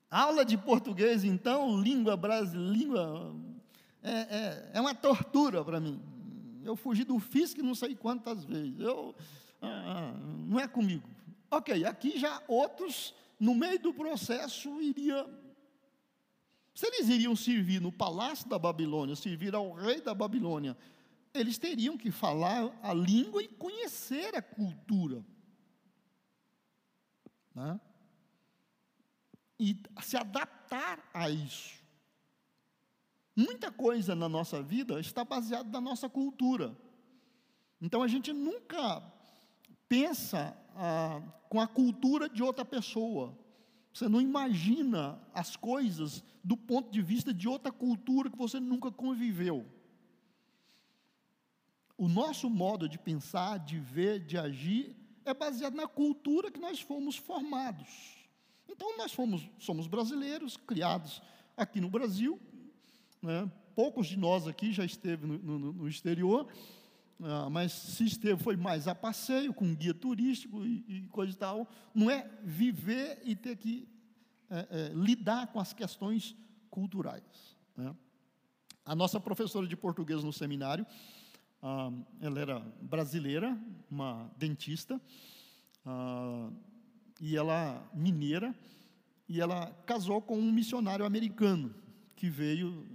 Aula 0.10 0.46
de 0.46 0.58
português, 0.58 1.24
então, 1.24 1.80
língua 1.82 2.16
brasileira, 2.16 2.72
língua. 2.72 3.36
É, 4.02 4.12
é, 4.12 4.72
é 4.74 4.82
uma 4.82 4.94
tortura 4.94 5.64
para 5.64 5.80
mim. 5.80 6.00
Eu 6.64 6.76
fugi 6.76 7.04
do 7.04 7.20
FISC 7.20 7.58
não 7.62 7.76
sei 7.76 7.96
quantas 7.96 8.46
vezes. 8.46 8.80
Eu, 8.80 9.16
ah, 9.62 10.14
não 10.48 10.60
é 10.60 10.68
comigo. 10.68 11.08
Ok, 11.50 11.84
aqui 11.86 12.18
já 12.20 12.42
outros, 12.48 13.14
no 13.40 13.54
meio 13.54 13.80
do 13.80 13.94
processo, 13.94 14.82
iria. 14.82 15.26
Se 16.74 16.88
eles 16.88 17.10
iriam 17.10 17.36
servir 17.36 17.80
no 17.82 17.92
palácio 17.92 18.50
da 18.50 18.58
Babilônia, 18.58 19.16
servir 19.16 19.54
ao 19.54 19.74
rei 19.74 20.02
da 20.02 20.14
Babilônia, 20.14 20.76
eles 21.34 21.58
teriam 21.58 21.98
que 21.98 22.12
falar 22.12 22.72
a 22.82 22.94
língua 22.94 23.42
e 23.42 23.48
conhecer 23.48 24.36
a 24.36 24.42
cultura. 24.42 25.24
Né? 27.56 27.80
E 29.60 29.78
se 30.02 30.18
adaptar 30.18 31.10
a 31.14 31.30
isso. 31.30 31.82
Muita 33.36 33.72
coisa 33.72 34.16
na 34.16 34.30
nossa 34.30 34.62
vida 34.62 35.00
está 35.00 35.24
baseada 35.24 35.70
na 35.70 35.82
nossa 35.82 36.10
cultura. 36.10 36.76
Então 37.82 38.02
a 38.04 38.08
gente 38.08 38.32
nunca 38.32 39.02
pensa 39.90 40.56
ah, 40.76 41.22
com 41.50 41.60
a 41.60 41.68
cultura 41.68 42.30
de 42.30 42.44
outra 42.44 42.64
pessoa. 42.64 43.38
Você 43.94 44.08
não 44.08 44.22
imagina 44.22 45.20
as 45.34 45.56
coisas 45.56 46.24
do 46.44 46.58
ponto 46.58 46.92
de 46.92 47.02
vista 47.02 47.34
de 47.34 47.48
outra 47.48 47.72
cultura 47.72 48.30
que 48.30 48.38
você 48.38 48.60
nunca 48.60 48.92
conviveu. 48.92 49.66
O 51.98 52.08
nosso 52.08 52.50
modo 52.50 52.90
de 52.90 52.98
pensar, 52.98 53.60
de 53.60 53.80
ver, 53.80 54.20
de 54.20 54.38
agir 54.38 54.96
é 55.26 55.34
baseado 55.34 55.76
na 55.76 55.88
cultura 55.88 56.52
que 56.52 56.60
nós 56.60 56.80
fomos 56.80 57.16
formados. 57.16 57.88
Então 58.68 58.98
nós 58.98 59.14
fomos, 59.14 59.48
somos 59.60 59.88
brasileiros, 59.88 60.58
criados 60.58 61.22
aqui 61.56 61.80
no 61.80 61.90
Brasil, 61.90 62.40
né? 63.22 63.50
poucos 63.76 64.08
de 64.08 64.18
nós 64.18 64.48
aqui 64.48 64.72
já 64.72 64.86
esteve 64.86 65.26
no, 65.26 65.38
no, 65.38 65.74
no 65.74 65.88
exterior, 65.88 66.48
ah, 67.22 67.50
mas 67.50 67.72
se 67.72 68.06
esteve 68.06 68.42
foi 68.42 68.58
mais 68.58 68.88
a 68.88 68.96
passeio, 68.96 69.54
com 69.54 69.74
guia 69.76 69.94
turístico 69.94 70.66
e, 70.66 70.84
e 70.88 71.08
coisa 71.08 71.32
e 71.32 71.36
tal. 71.36 71.70
Não 71.94 72.10
é 72.10 72.30
viver 72.44 73.22
e 73.24 73.36
ter 73.36 73.56
que 73.56 73.88
é, 74.50 74.68
é, 74.70 74.92
lidar 74.94 75.48
com 75.48 75.60
as 75.60 75.74
questões 75.74 76.36
culturais. 76.70 77.58
Né? 77.78 77.96
A 78.86 78.96
nossa 78.96 79.20
professora 79.20 79.66
de 79.66 79.76
português 79.76 80.24
no 80.24 80.34
seminário, 80.34 80.86
ah, 81.64 81.92
ela 82.20 82.40
era 82.40 82.60
brasileira, 82.82 83.58
uma 83.90 84.30
dentista, 84.38 85.02
ah, 85.86 86.52
e 87.22 87.38
ela 87.38 87.90
mineira, 87.94 88.54
e 89.30 89.40
ela 89.40 89.72
casou 89.86 90.22
com 90.22 90.38
um 90.38 90.52
missionário 90.52 91.06
americano 91.06 91.74
que 92.18 92.30
veio 92.30 92.86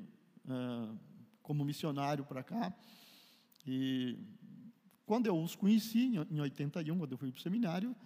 ah, 0.47 0.95
como 1.43 1.65
missionário 1.65 2.27
para 2.27 2.43
cá. 2.43 2.75
E 3.67 4.19
quando 5.07 5.27
eu 5.27 5.43
os 5.43 5.57
conheci, 5.57 6.15
em 6.31 6.39
81, 6.39 6.99
quando 6.99 7.13
eu 7.13 7.19
fui 7.19 7.33
para 7.33 7.39
o 7.39 7.43
seminário, 7.43 7.97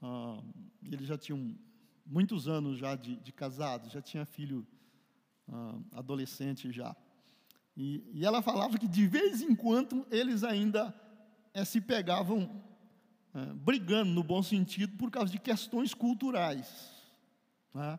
ah, 0.00 0.40
eles 0.84 1.08
já 1.08 1.18
tinham 1.18 1.52
muitos 2.06 2.46
anos 2.46 2.78
já 2.78 2.94
de, 2.94 3.16
de 3.16 3.32
casados, 3.32 3.90
já 3.90 4.00
tinha 4.00 4.24
filho 4.24 4.64
ah, 5.48 5.80
adolescente 5.92 6.70
já. 6.70 6.94
E, 7.76 8.02
e, 8.14 8.24
ela 8.24 8.40
falava 8.40 8.78
que 8.78 8.88
de 8.88 9.06
vez 9.06 9.42
em 9.42 9.54
quando 9.54 10.06
eles 10.10 10.42
ainda 10.42 10.94
é, 11.52 11.64
se 11.64 11.80
pegavam 11.80 12.62
é, 13.34 13.44
brigando 13.52 14.12
no 14.12 14.22
bom 14.22 14.42
sentido 14.42 14.96
por 14.96 15.10
causa 15.10 15.30
de 15.30 15.38
questões 15.38 15.92
culturais. 15.92 16.90
Né? 17.74 17.98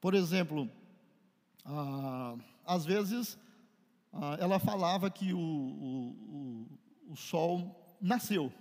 Por 0.00 0.14
exemplo, 0.14 0.68
ah, 1.64 2.36
às 2.64 2.84
vezes 2.84 3.38
ah, 4.12 4.36
ela 4.40 4.58
falava 4.58 5.08
que 5.10 5.32
o, 5.32 5.38
o, 5.38 6.66
o, 7.08 7.12
o 7.12 7.16
sol 7.16 7.96
nasceu. 8.00 8.52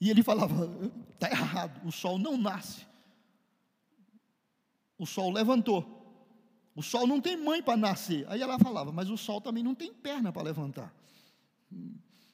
E 0.00 0.10
ele 0.10 0.22
falava: 0.22 0.68
está 1.14 1.30
errado, 1.30 1.86
o 1.86 1.92
sol 1.92 2.18
não 2.18 2.36
nasce. 2.36 2.86
O 4.98 5.06
sol 5.06 5.30
levantou. 5.30 6.01
O 6.74 6.82
sol 6.82 7.06
não 7.06 7.20
tem 7.20 7.36
mãe 7.36 7.62
para 7.62 7.76
nascer. 7.76 8.24
Aí 8.28 8.40
ela 8.40 8.58
falava, 8.58 8.90
mas 8.92 9.10
o 9.10 9.16
sol 9.16 9.40
também 9.40 9.62
não 9.62 9.74
tem 9.74 9.92
perna 9.92 10.32
para 10.32 10.42
levantar. 10.42 10.92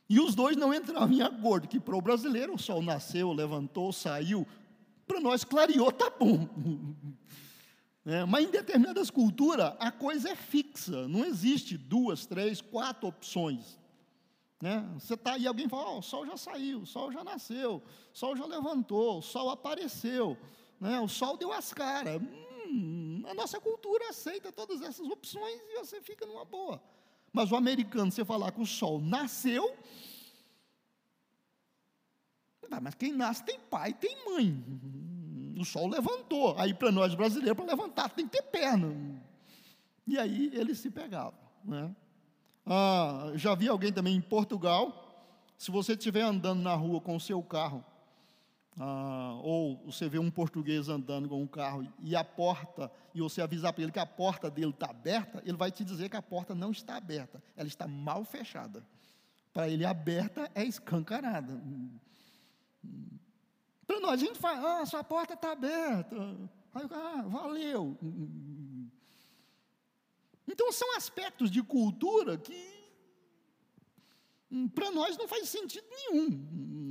E 0.09 0.21
os 0.21 0.35
dois 0.35 0.57
não 0.57 0.73
entravam 0.73 1.13
em 1.13 1.21
acordo, 1.21 1.69
que 1.69 1.79
para 1.79 1.97
o 1.97 2.01
brasileiro 2.01 2.55
o 2.55 2.59
sol 2.59 2.81
nasceu, 2.81 3.33
levantou, 3.33 3.93
saiu. 3.93 4.47
Para 5.07 5.21
nós 5.21 5.45
clareou, 5.45 5.93
tá 5.93 6.11
bom. 6.11 6.49
É, 8.07 8.25
mas 8.25 8.47
em 8.47 8.51
determinadas 8.51 9.11
culturas 9.11 9.75
a 9.79 9.93
coisa 9.93 10.31
é 10.31 10.35
fixa, 10.35 11.07
não 11.09 11.27
existe 11.27 11.77
duas, 11.77 12.25
três, 12.25 12.59
quatro 12.59 13.07
opções. 13.07 13.79
Né? 14.63 14.83
Você 14.99 15.13
está 15.13 15.35
aí, 15.35 15.47
alguém 15.47 15.69
fala: 15.69 15.91
oh, 15.91 15.99
o 15.99 16.03
sol 16.03 16.25
já 16.25 16.35
saiu, 16.39 16.81
o 16.81 16.87
sol 16.87 17.13
já 17.13 17.23
nasceu, 17.23 17.83
o 18.15 18.17
sol 18.17 18.35
já 18.35 18.47
levantou, 18.47 19.19
o 19.19 19.23
sol 19.23 19.51
apareceu, 19.51 20.39
né? 20.81 20.99
o 21.01 21.07
sol 21.07 21.37
deu 21.37 21.53
as 21.53 21.75
caras. 21.75 22.23
Hum, 22.69 23.23
a 23.27 23.35
nossa 23.35 23.59
cultura 23.61 24.11
aceita 24.11 24.53
todas 24.53 24.83
essas 24.83 25.07
opções 25.09 25.61
e 25.69 25.79
você 25.79 26.01
fica 26.03 26.27
numa 26.27 26.45
boa. 26.45 26.83
Mas 27.33 27.51
o 27.51 27.57
americano, 27.57 28.11
você 28.11 28.25
falar 28.25 28.53
que 28.53 28.61
o 28.61 28.67
sol 28.67 29.01
nasceu, 29.01 29.77
mas 32.83 32.95
quem 32.95 33.13
nasce 33.13 33.43
tem 33.45 33.59
pai, 33.59 33.95
tem 33.95 34.17
mãe. 34.27 34.63
O 35.59 35.65
sol 35.65 35.89
levantou. 35.89 36.55
Aí 36.59 36.75
para 36.75 36.93
nós 36.93 37.15
brasileiros, 37.15 37.57
para 37.57 37.65
levantar 37.65 38.11
tem 38.11 38.27
que 38.27 38.33
ter 38.33 38.43
perna. 38.43 38.95
E 40.07 40.19
aí 40.19 40.51
eles 40.53 40.79
se 40.79 40.91
pegavam. 40.91 41.39
Né? 41.65 41.95
Ah, 42.67 43.33
já 43.35 43.55
vi 43.55 43.69
alguém 43.69 43.93
também 43.93 44.15
em 44.15 44.21
Portugal. 44.21 45.07
Se 45.57 45.71
você 45.71 45.93
estiver 45.93 46.23
andando 46.23 46.63
na 46.63 46.75
rua 46.75 47.01
com 47.01 47.17
o 47.17 47.21
seu 47.21 47.43
carro, 47.43 47.85
ah, 48.81 49.41
ou 49.43 49.77
você 49.85 50.09
vê 50.09 50.19
um 50.19 50.31
português 50.31 50.89
andando 50.89 51.29
com 51.29 51.43
um 51.43 51.47
carro 51.47 51.87
e 52.01 52.15
a 52.15 52.23
porta, 52.23 52.91
e 53.13 53.21
você 53.21 53.43
avisar 53.43 53.73
para 53.73 53.83
ele 53.83 53.91
que 53.91 53.99
a 53.99 54.07
porta 54.07 54.49
dele 54.49 54.71
está 54.71 54.91
aberta, 54.91 55.43
ele 55.45 55.57
vai 55.57 55.73
te 55.73 55.85
dizer 55.85 56.09
que 56.09 56.17
a 56.17 56.23
porta 56.23 56.55
não 56.55 56.71
está 56.71 56.97
aberta, 56.97 57.43
ela 57.57 57.67
está 57.67 57.89
mal 57.89 58.25
fechada. 58.25 58.87
Para 59.53 59.69
ele, 59.69 59.85
aberta 59.85 60.49
é 60.55 60.65
escancarada. 60.65 61.61
Para 63.85 63.99
nós, 63.99 64.13
a 64.13 64.25
gente 64.25 64.39
fala, 64.39 64.81
ah, 64.81 64.87
sua 64.87 65.03
porta 65.03 65.35
está 65.35 65.53
aberta. 65.53 66.17
Aí, 66.73 66.87
ah, 66.91 67.23
valeu. 67.27 67.99
Então, 70.47 70.71
são 70.71 70.97
aspectos 70.97 71.51
de 71.51 71.63
cultura 71.65 72.39
que 72.39 72.89
hum, 74.53 74.69
para 74.69 74.93
nós 74.93 75.17
não 75.17 75.27
faz 75.27 75.49
sentido 75.49 75.87
nenhum 75.91 76.88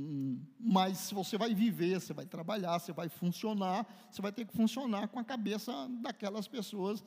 mas 0.70 0.98
se 0.98 1.14
você 1.14 1.38
vai 1.38 1.54
viver, 1.54 1.98
você 1.98 2.12
vai 2.12 2.26
trabalhar, 2.26 2.78
você 2.78 2.92
vai 2.92 3.08
funcionar, 3.08 3.86
você 4.10 4.20
vai 4.20 4.30
ter 4.30 4.44
que 4.44 4.54
funcionar 4.54 5.08
com 5.08 5.18
a 5.18 5.24
cabeça 5.24 5.72
daquelas 6.02 6.46
pessoas 6.46 7.02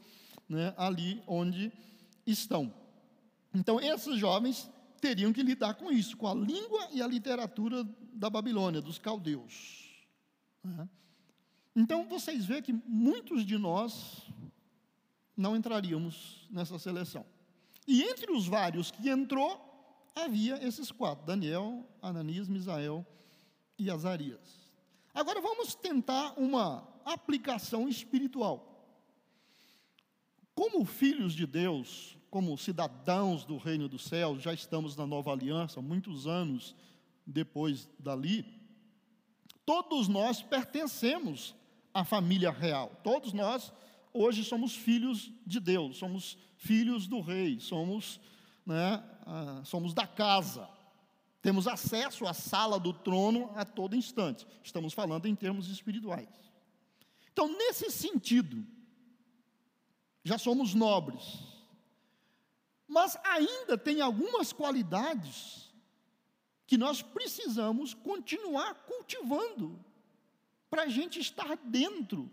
né, 0.50 0.74
ali 0.76 1.22
onde 1.28 1.72
estão. 2.26 2.74
Então, 3.54 3.80
esses 3.80 4.18
jovens 4.18 4.68
teriam 5.00 5.32
que 5.32 5.44
lidar 5.44 5.76
com 5.76 5.92
isso, 5.92 6.18
com 6.18 6.28
a 6.28 6.34
língua 6.34 6.88
e 6.92 7.04
a 7.04 7.08
literatura 7.08 7.84
da 8.14 8.32
Babilônia, 8.32 8.82
dos 8.82 8.98
caldeus. 8.98 9.92
Né? 10.64 10.90
Então, 11.76 12.08
vocês 12.08 12.44
veem 12.44 12.64
que 12.64 12.74
muitos 12.74 13.46
de 13.46 13.60
nós 13.60 14.28
não 15.38 15.56
entraríamos 15.56 16.48
nessa 16.50 16.80
seleção. 16.80 17.24
E 17.88 18.02
entre 18.02 18.32
os 18.32 18.48
vários 18.48 18.90
que 18.90 19.08
entrou, 19.08 20.10
havia 20.16 20.66
esses 20.66 20.92
quatro: 20.92 21.28
Daniel, 21.28 21.88
Ananias, 22.02 22.48
Misael 22.48 23.06
e 23.82 23.90
Azarias. 23.90 24.72
Agora 25.14 25.42
vamos 25.42 25.74
tentar 25.74 26.34
uma 26.38 26.88
aplicação 27.04 27.90
espiritual. 27.90 28.68
Como 30.54 30.86
filhos 30.86 31.34
de 31.34 31.46
Deus, 31.48 32.18
como 32.30 32.58
cidadãos 32.58 33.44
do 33.44 33.58
reino 33.58 33.90
dos 33.90 34.04
céus, 34.04 34.42
já 34.42 34.54
estamos 34.54 34.96
na 34.96 35.08
nova 35.08 35.32
aliança, 35.32 35.82
muitos 35.82 36.28
anos 36.28 36.76
depois 37.26 37.90
dali, 38.00 38.46
todos 39.66 40.08
nós 40.08 40.42
pertencemos 40.42 41.56
à 41.94 42.06
família 42.06 42.52
real. 42.52 42.92
Todos 43.04 43.34
nós 43.34 43.74
hoje 44.14 44.44
somos 44.44 44.76
filhos 44.76 45.32
de 45.46 45.60
Deus, 45.60 45.98
somos 45.98 46.38
filhos 46.56 47.08
do 47.08 47.20
rei, 47.20 47.60
somos, 47.60 48.20
né, 48.66 49.04
ah, 49.26 49.62
somos 49.66 49.94
da 49.94 50.06
casa. 50.06 50.70
Temos 51.42 51.68
acesso 51.68 52.28
à 52.28 52.34
sala 52.34 52.80
do 52.80 52.94
trono 52.94 53.52
a 53.56 53.66
todo 53.66 53.96
instante. 53.96 54.46
Estamos 54.64 54.94
falando 54.94 55.26
em 55.26 55.36
termos 55.36 55.70
espirituais. 55.70 56.30
Então, 57.34 57.48
nesse 57.48 57.90
sentido, 57.90 58.66
já 60.24 60.38
somos 60.38 60.74
nobres. 60.74 61.40
Mas 62.88 63.18
ainda 63.24 63.78
tem 63.78 64.02
algumas 64.02 64.54
qualidades 64.54 65.72
que 66.68 66.78
nós 66.78 67.02
precisamos 67.02 67.94
continuar 67.94 68.76
cultivando 68.86 69.84
para 70.70 70.84
a 70.84 70.88
gente 70.88 71.20
estar 71.20 71.58
dentro 71.58 72.32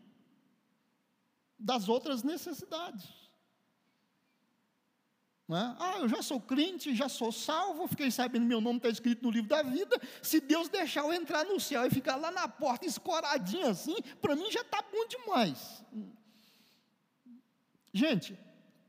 das 1.59 1.89
outras 1.89 2.23
necessidades. 2.23 3.28
Né? 5.49 5.75
Ah, 5.79 5.97
eu 5.99 6.09
já 6.09 6.21
sou 6.21 6.39
crente, 6.39 6.95
já 6.95 7.09
sou 7.09 7.33
salvo, 7.33 7.89
fiquei 7.89 8.11
sabendo 8.11 8.45
meu 8.45 8.61
nome 8.61 8.77
está 8.77 8.91
escrito 8.91 9.23
no 9.23 9.31
livro 9.31 9.49
da 9.49 9.63
vida. 9.63 9.99
Se 10.23 10.41
Deus 10.41 10.69
deixar 10.69 11.01
eu 11.01 11.13
entrar 11.13 11.45
no 11.47 11.59
céu 11.59 11.87
e 11.87 11.91
ficar 11.91 12.17
lá 12.17 12.31
na 12.31 12.47
porta 12.47 12.85
escoradinho 12.85 13.67
assim, 13.67 13.97
para 14.21 14.37
mim 14.37 14.51
já 14.51 14.61
está 14.61 14.83
bom 14.83 15.07
demais. 15.09 15.83
Gente, 17.95 18.39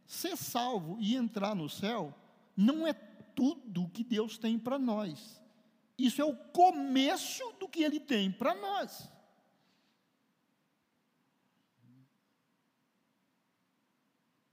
ser 0.06 0.36
salvo 0.36 0.98
e 1.00 1.16
entrar 1.16 1.56
no 1.56 1.70
céu 1.70 2.14
não 2.58 2.86
é 2.86 2.92
tudo 2.92 3.90
que 3.90 4.04
Deus 4.04 4.38
tem 4.38 4.60
para 4.60 4.78
nós. 4.78 5.42
Isso 5.98 6.22
é 6.22 6.26
o 6.26 6.36
começo 6.36 7.54
do 7.58 7.70
que 7.70 7.82
Ele 7.84 8.02
tem 8.02 8.30
para 8.30 8.54
nós. 8.54 9.10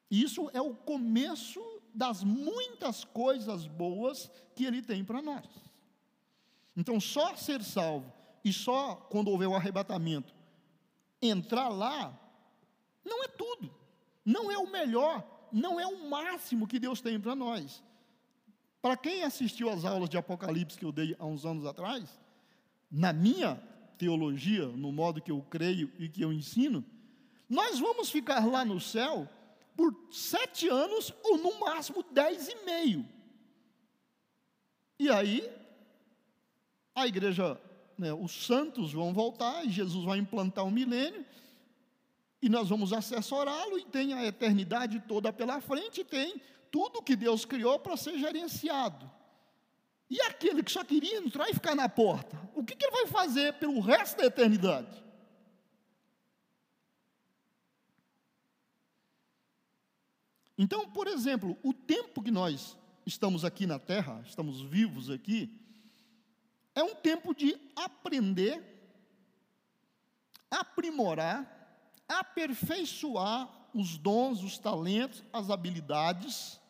Isso 0.09 0.49
é 0.53 0.61
o 0.61 0.73
começo 0.73 1.61
das 1.97 2.23
muitas 2.23 3.05
coisas 3.05 3.67
boas 3.67 4.31
que 4.55 4.67
Ele 4.67 4.83
tem 4.83 5.03
para 5.03 5.23
nós. 5.23 5.47
Então, 6.77 7.01
só 7.01 7.35
ser 7.35 7.63
salvo 7.63 8.13
e 8.45 8.53
só 8.53 8.97
quando 9.11 9.29
houver 9.29 9.49
o 9.49 9.55
arrebatamento 9.55 10.35
entrar 11.23 11.71
lá, 11.71 12.15
não 13.03 13.25
é 13.25 13.29
tudo, 13.29 13.75
não 14.23 14.53
é 14.53 14.59
o 14.59 14.71
melhor, 14.71 15.27
não 15.51 15.81
é 15.81 15.87
o 15.87 16.09
máximo 16.09 16.67
que 16.67 16.79
Deus 16.79 17.01
tem 17.01 17.19
para 17.19 17.35
nós. 17.35 17.83
Para 18.83 18.95
quem 18.95 19.25
assistiu 19.25 19.71
às 19.71 19.87
aulas 19.87 20.11
de 20.11 20.19
Apocalipse 20.19 20.79
que 20.79 20.85
eu 20.85 20.93
dei 20.93 21.17
há 21.19 21.25
uns 21.25 21.47
anos 21.47 21.65
atrás, 21.65 22.21
na 22.91 23.11
minha 23.11 23.57
teologia, 23.97 24.67
no 24.67 24.93
modo 24.93 25.23
que 25.23 25.33
eu 25.33 25.43
creio 25.49 25.91
e 25.99 26.11
que 26.11 26.21
eu 26.21 26.31
ensino, 26.31 26.85
nós 27.49 27.79
vamos 27.79 28.11
ficar 28.11 28.47
lá 28.47 28.67
no 28.67 28.79
céu 28.79 29.27
por 29.77 29.95
sete 30.11 30.69
anos 30.69 31.13
ou 31.23 31.37
no 31.39 31.61
máximo 31.61 32.03
dez 32.11 32.49
e 32.49 32.65
meio. 32.65 33.07
E 34.99 35.11
aí, 35.11 35.49
a 36.95 37.07
igreja, 37.07 37.61
né, 37.99 38.13
os 38.15 38.47
santos 38.47 38.93
vão 38.93 39.13
voltar, 39.13 39.65
e 39.65 39.71
Jesus 39.71 40.05
vai 40.05 40.19
implantar 40.19 40.65
o 40.65 40.69
um 40.69 40.71
milênio, 40.71 41.25
e 42.41 42.49
nós 42.49 42.69
vamos 42.69 42.93
assessorá-lo, 42.93 43.79
e 43.79 43.85
tem 43.85 44.15
a 44.15 44.25
eternidade 44.25 45.03
toda 45.07 45.33
pela 45.33 45.61
frente, 45.61 46.03
tem 46.03 46.41
tudo 46.71 47.03
que 47.03 47.15
Deus 47.15 47.45
criou 47.45 47.79
para 47.79 47.97
ser 47.97 48.19
gerenciado. 48.19 49.11
E 50.09 50.21
aquele 50.23 50.63
que 50.63 50.71
só 50.71 50.85
queria 50.85 51.19
entrar 51.19 51.51
e 51.51 51.55
ficar 51.55 51.75
na 51.75 51.89
porta, 51.89 52.41
o 52.55 52.65
que, 52.65 52.75
que 52.75 52.87
ele 52.87 52.93
vai 52.93 53.07
fazer 53.09 53.55
pelo 53.55 53.81
resto 53.81 54.17
da 54.17 54.27
eternidade? 54.27 55.06
Então, 60.59 60.89
por 60.89 61.07
exemplo, 61.07 61.57
o 61.63 61.73
tempo 61.73 62.23
que 62.23 62.31
nós 62.31 62.77
estamos 63.05 63.45
aqui 63.45 63.67
na 63.67 63.79
Terra, 63.79 64.23
estamos 64.27 64.61
vivos 64.61 65.11
aqui, 65.11 65.51
é 66.75 66.83
um 66.83 66.95
tempo 66.95 67.35
de 67.35 67.57
aprender, 67.75 68.63
aprimorar, 70.51 71.53
aperfeiçoar 72.09 73.51
os 73.75 73.99
dons, 73.99 74.43
os 74.43 74.59
talentos, 74.59 75.23
as 75.33 75.51
habilidades, 75.51 76.61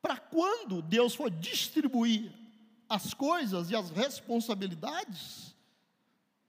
para 0.00 0.16
quando 0.16 0.80
Deus 0.80 1.14
for 1.14 1.30
distribuir 1.30 2.32
as 2.88 3.14
coisas 3.14 3.70
e 3.70 3.76
as 3.76 3.90
responsabilidades, 3.90 5.54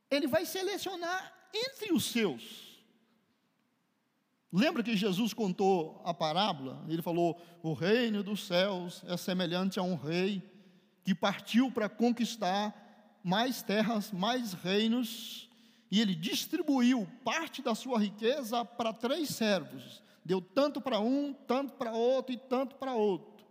Ele 0.10 0.28
vai 0.28 0.46
selecionar 0.46 1.34
entre 1.54 1.94
os 1.94 2.06
seus. 2.06 2.71
Lembra 4.52 4.84
que 4.84 4.98
Jesus 4.98 5.34
contou 5.34 6.02
a 6.04 6.14
parábola? 6.14 6.84
Ele 6.90 7.02
falou: 7.02 7.40
O 7.64 7.74
reino 7.74 8.22
dos 8.22 8.46
céus 8.46 9.02
é 9.08 9.16
semelhante 9.16 9.80
a 9.80 9.84
um 9.84 9.96
rei 9.96 10.44
que 11.04 11.16
partiu 11.16 11.72
para 11.72 11.88
conquistar 11.88 13.20
mais 13.24 13.62
terras, 13.62 14.12
mais 14.12 14.54
reinos, 14.54 15.50
e 15.90 16.02
ele 16.02 16.14
distribuiu 16.14 17.08
parte 17.24 17.62
da 17.62 17.74
sua 17.74 18.00
riqueza 18.00 18.66
para 18.66 18.92
três 18.92 19.30
servos. 19.30 20.04
Deu 20.24 20.42
tanto 20.42 20.82
para 20.82 21.00
um, 21.00 21.34
tanto 21.34 21.74
para 21.74 21.94
outro 21.94 22.34
e 22.34 22.38
tanto 22.38 22.76
para 22.76 22.94
outro. 22.94 23.46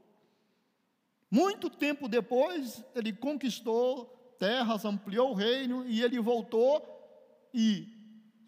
Muito 1.30 1.70
tempo 1.70 2.08
depois, 2.08 2.84
ele 2.94 3.12
conquistou 3.12 4.04
terras, 4.38 4.84
ampliou 4.84 5.30
o 5.30 5.34
reino 5.34 5.86
e 5.86 6.02
ele 6.02 6.18
voltou 6.18 6.82
e 7.54 7.99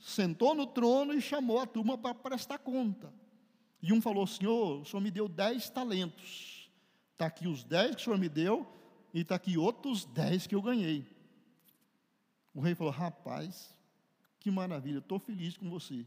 sentou 0.02 0.54
no 0.54 0.66
trono 0.66 1.14
e 1.14 1.20
chamou 1.20 1.60
a 1.60 1.66
turma 1.66 1.96
para 1.96 2.14
prestar 2.14 2.58
conta. 2.58 3.12
E 3.80 3.92
um 3.92 4.00
falou: 4.00 4.26
Senhor, 4.26 4.80
o 4.80 4.84
Senhor 4.84 5.00
me 5.00 5.10
deu 5.10 5.28
dez 5.28 5.70
talentos. 5.70 6.70
Está 7.12 7.26
aqui 7.26 7.46
os 7.46 7.62
dez 7.62 7.94
que 7.94 8.02
o 8.02 8.04
Senhor 8.04 8.18
me 8.18 8.28
deu, 8.28 8.66
e 9.14 9.20
está 9.20 9.36
aqui 9.36 9.56
outros 9.56 10.04
dez 10.04 10.46
que 10.46 10.54
eu 10.54 10.60
ganhei. 10.60 11.06
O 12.52 12.60
rei 12.60 12.74
falou: 12.74 12.92
Rapaz, 12.92 13.72
que 14.40 14.50
maravilha, 14.50 14.98
estou 14.98 15.18
feliz 15.18 15.56
com 15.56 15.70
você. 15.70 16.04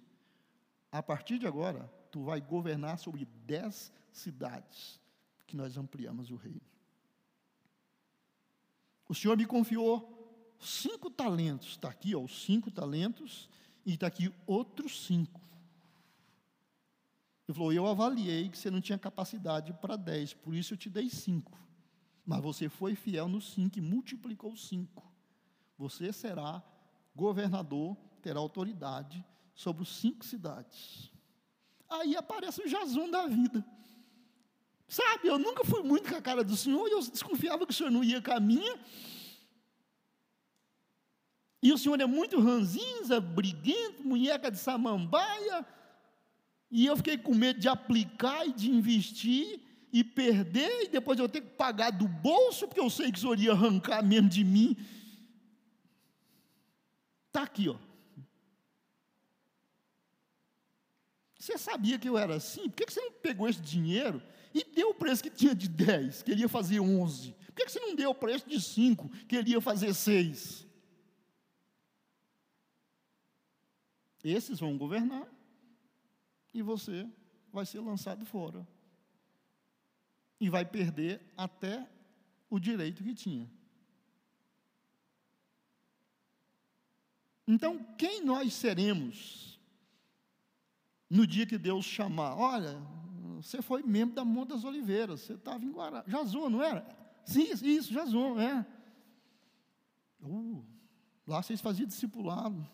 A 0.92 1.02
partir 1.02 1.40
de 1.40 1.48
agora, 1.48 1.92
tu 2.12 2.24
vai 2.24 2.42
governar 2.42 3.00
sobre 3.00 3.26
dez 3.46 3.92
cidades 4.12 5.00
que 5.48 5.56
nós 5.56 5.78
ampliamos 5.78 6.32
o 6.32 6.36
reino. 6.36 6.62
O 9.08 9.16
Senhor 9.16 9.38
me 9.38 9.46
confiou 9.46 10.12
cinco 10.60 11.10
talentos, 11.10 11.70
está 11.70 11.90
aqui, 11.90 12.16
ó, 12.16 12.22
os 12.22 12.44
cinco 12.44 12.72
talentos, 12.72 13.50
e 13.86 13.94
está 13.94 14.08
aqui 14.08 14.34
outros 14.48 15.06
cinco. 15.06 15.40
Ele 17.48 17.56
falou: 17.56 17.72
Eu 17.72 17.88
avaliei 17.88 18.50
que 18.50 18.58
você 18.58 18.72
não 18.72 18.82
tinha 18.82 18.98
capacidade 18.98 19.74
para 19.74 19.96
dez, 19.96 20.34
por 20.34 20.56
isso 20.56 20.74
eu 20.74 20.78
te 20.78 20.90
dei 20.90 21.10
cinco. 21.10 21.58
Mas 22.26 22.42
você 22.42 22.68
foi 22.68 22.96
fiel 22.96 23.28
no 23.28 23.40
cinco 23.40 23.78
e 23.78 23.82
multiplicou 23.82 24.56
cinco. 24.58 25.04
Você 25.78 26.12
será 26.12 26.64
governador, 27.16 27.96
terá 28.22 28.40
autoridade 28.40 29.24
sobre 29.54 29.84
os 29.84 29.90
cinco 29.90 30.26
cidades. 30.26 31.12
Aí 31.88 32.16
aparece 32.16 32.62
o 32.62 32.68
Jason 32.68 33.10
da 33.10 33.28
vida. 33.28 33.64
Sabe, 34.88 35.28
eu 35.28 35.38
nunca 35.38 35.64
fui 35.64 35.84
muito 35.84 36.10
com 36.10 36.16
a 36.16 36.22
cara 36.22 36.44
do 36.44 36.56
Senhor 36.56 36.88
e 36.88 36.92
eu 36.92 37.00
desconfiava 37.00 37.66
que 37.66 37.72
o 37.72 37.76
Senhor 37.76 37.92
não 37.92 38.04
ia 38.04 38.22
com 38.22 38.32
a 38.32 38.40
minha. 38.40 38.80
E 41.66 41.74
o 41.74 41.80
senhor 41.80 42.00
é 42.00 42.06
muito 42.06 42.40
ranzinza, 42.40 43.20
briguento, 43.20 44.08
munheca 44.08 44.52
de 44.52 44.60
samambaia. 44.60 45.66
E 46.70 46.86
eu 46.86 46.96
fiquei 46.96 47.18
com 47.18 47.34
medo 47.34 47.60
de 47.60 47.68
aplicar 47.68 48.46
e 48.46 48.54
de 48.54 48.70
investir 48.70 49.60
e 49.92 50.04
perder, 50.04 50.84
e 50.84 50.90
depois 50.90 51.18
eu 51.18 51.28
ter 51.28 51.42
que 51.42 51.50
pagar 51.56 51.90
do 51.90 52.08
bolso, 52.08 52.68
porque 52.68 52.80
eu 52.80 52.88
sei 52.88 53.12
que 53.12 53.18
o 53.18 53.22
senhor 53.22 53.40
ia 53.40 53.54
arrancar 53.54 54.04
mesmo 54.04 54.30
de 54.30 54.44
mim. 54.44 54.78
Está 57.26 57.42
aqui, 57.42 57.68
ó. 57.68 57.78
Você 61.40 61.58
sabia 61.58 61.98
que 61.98 62.08
eu 62.08 62.16
era 62.16 62.36
assim? 62.36 62.70
Por 62.70 62.76
que 62.76 62.94
você 62.94 63.02
não 63.02 63.12
pegou 63.12 63.50
esse 63.50 63.60
dinheiro 63.60 64.22
e 64.54 64.64
deu 64.64 64.90
o 64.90 64.94
preço 64.94 65.24
que 65.24 65.32
tinha 65.32 65.56
de 65.56 65.68
10, 65.68 66.22
que 66.22 66.32
ele 66.32 66.42
ia 66.42 66.50
fazer 66.50 66.80
11? 66.80 67.32
Por 67.32 67.56
que 67.56 67.68
você 67.68 67.80
não 67.80 67.96
deu 67.96 68.12
o 68.12 68.16
preço 68.16 68.48
de 68.48 68.62
5, 68.62 69.10
que 69.28 69.36
ele 69.36 69.50
ia 69.50 69.62
fazer 69.62 69.96
6? 69.96 70.66
Esses 74.26 74.60
vão 74.60 74.76
governar 74.76 75.32
e 76.52 76.64
você 76.64 77.08
vai 77.54 77.64
ser 77.64 77.80
lançado 77.80 78.26
fora. 78.26 78.68
E 80.40 80.50
vai 80.50 80.66
perder 80.66 81.22
até 81.38 81.88
o 82.50 82.60
direito 82.60 83.04
que 83.04 83.14
tinha. 83.14 83.48
Então, 87.48 87.78
quem 88.00 88.26
nós 88.26 88.52
seremos 88.56 89.60
no 91.08 91.28
dia 91.28 91.46
que 91.46 91.60
Deus 91.60 91.86
chamar? 91.86 92.36
Olha, 92.36 92.82
você 93.36 93.62
foi 93.62 93.84
membro 93.84 94.16
da 94.16 94.26
Monte 94.26 94.50
das 94.50 94.64
Oliveiras, 94.64 95.22
você 95.22 95.34
estava 95.34 95.64
em 95.64 95.72
Guará. 95.72 96.04
Jazon, 96.08 96.50
não 96.50 96.64
era? 96.64 96.84
Sim, 97.24 97.44
isso, 97.52 97.94
Jazon, 97.94 98.40
é. 98.40 98.66
Uh, 100.20 100.66
lá 101.28 101.44
vocês 101.44 101.62
faziam 101.62 101.88
discipulado. 101.88 102.68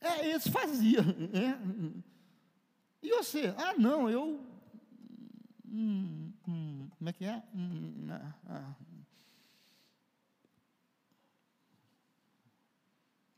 É, 0.00 0.28
eles 0.28 0.46
faziam. 0.48 1.04
É. 1.32 1.58
E 3.02 3.10
você? 3.10 3.54
Ah, 3.56 3.74
não, 3.78 4.08
eu. 4.08 4.40
Hum, 5.66 6.32
hum, 6.48 6.88
como 6.96 7.10
é 7.10 7.12
que 7.12 7.24
é? 7.24 7.42
Hum, 7.54 8.08
ah, 8.10 8.34
ah. 8.46 8.74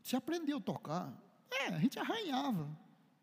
Você 0.03 0.17
aprendeu 0.17 0.59
a 0.59 0.61
tocar? 0.61 1.13
É, 1.51 1.67
a 1.69 1.79
gente 1.79 1.99
arranhava. 1.99 2.69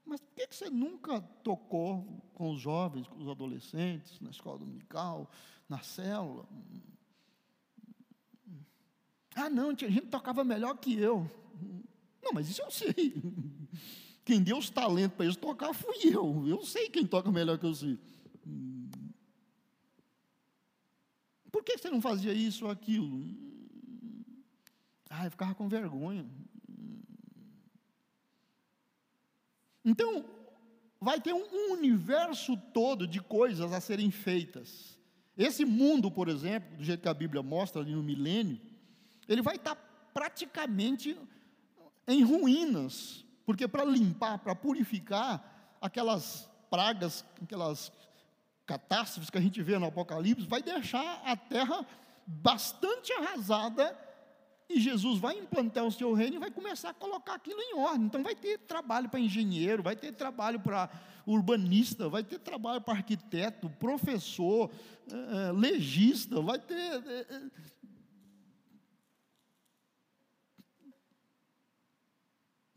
Mas 0.06 0.22
por 0.22 0.34
que 0.34 0.48
você 0.50 0.70
nunca 0.70 1.22
tocou 1.22 2.04
com 2.34 2.52
os 2.52 2.60
jovens, 2.60 3.08
com 3.08 3.22
os 3.22 3.28
adolescentes, 3.28 4.20
na 4.20 4.32
escola 4.32 4.58
dominical, 4.58 5.30
na 5.68 5.80
célula? 5.80 6.48
Ah, 9.36 9.50
não, 9.50 9.76
tinha 9.76 9.92
gente 9.92 10.06
que 10.06 10.08
tocava 10.08 10.44
melhor 10.44 10.76
que 10.78 11.00
eu. 11.00 11.30
Não, 12.22 12.34
mas 12.34 12.50
isso 12.50 12.62
eu 12.62 12.72
sei. 12.72 13.14
Quem 14.26 14.44
deu 14.44 14.58
os 14.58 14.70
talentos 14.70 15.16
para 15.16 15.26
eles 15.26 15.38
tocar 15.38 15.74
fui 15.74 15.98
eu. 16.04 16.48
Eu 16.48 16.64
sei 16.64 16.90
quem 16.90 17.06
toca 17.06 17.32
melhor 17.32 17.58
que 17.58 17.66
eu 17.66 17.74
sei. 17.74 17.98
Por 21.52 21.64
que 21.64 21.78
você 21.78 21.90
não 21.90 22.02
fazia 22.02 22.34
isso 22.34 22.66
ou 22.66 22.72
aquilo? 22.72 23.26
Ah, 25.10 25.26
eu 25.26 25.32
ficava 25.32 25.56
com 25.56 25.68
vergonha. 25.68 26.26
Então, 29.84 30.24
vai 31.02 31.20
ter 31.20 31.34
um 31.34 31.72
universo 31.72 32.56
todo 32.74 33.08
de 33.08 33.20
coisas 33.20 33.74
a 33.74 33.82
serem 33.82 34.12
feitas. 34.12 35.00
Esse 35.36 35.66
mundo, 35.66 36.12
por 36.12 36.28
exemplo, 36.28 36.78
do 36.78 36.84
jeito 36.84 37.02
que 37.02 37.08
a 37.08 37.14
Bíblia 37.14 37.42
mostra 37.42 37.82
ali 37.82 37.96
no 37.96 38.04
milênio, 38.04 38.60
ele 39.28 39.42
vai 39.42 39.56
estar 39.56 39.76
praticamente 40.14 41.18
em 42.10 42.24
ruínas, 42.24 43.24
porque 43.46 43.68
para 43.68 43.86
limpar, 43.86 44.40
para 44.40 44.56
purificar 44.56 45.78
aquelas 45.80 46.50
pragas, 46.70 47.24
aquelas 47.42 47.92
catástrofes 48.66 49.30
que 49.30 49.38
a 49.38 49.42
gente 49.42 49.62
vê 49.62 49.78
no 49.78 49.86
Apocalipse, 49.86 50.48
vai 50.48 50.62
deixar 50.62 51.22
a 51.24 51.38
terra 51.38 51.86
bastante 52.26 53.14
arrasada 53.14 53.98
e 54.68 54.80
Jesus 54.80 55.20
vai 55.20 55.38
implantar 55.38 55.84
o 55.86 55.92
seu 55.92 56.14
reino 56.14 56.36
e 56.36 56.40
vai 56.40 56.52
começar 56.52 56.90
a 56.90 56.94
colocar 56.94 57.36
aquilo 57.36 57.60
em 57.60 57.76
ordem. 57.76 58.06
Então 58.06 58.24
vai 58.24 58.36
ter 58.36 58.58
trabalho 58.60 59.08
para 59.08 59.20
engenheiro, 59.20 59.82
vai 59.82 59.96
ter 59.96 60.12
trabalho 60.12 60.60
para 60.60 60.90
urbanista, 61.26 62.10
vai 62.10 62.24
ter 62.24 62.40
trabalho 62.40 62.82
para 62.82 62.96
arquiteto, 62.96 63.70
professor, 63.80 64.70
eh, 65.12 65.52
legista, 65.54 66.42
vai 66.42 66.60
ter. 66.60 66.76
Eh, 66.76 67.26
eh, 67.30 67.50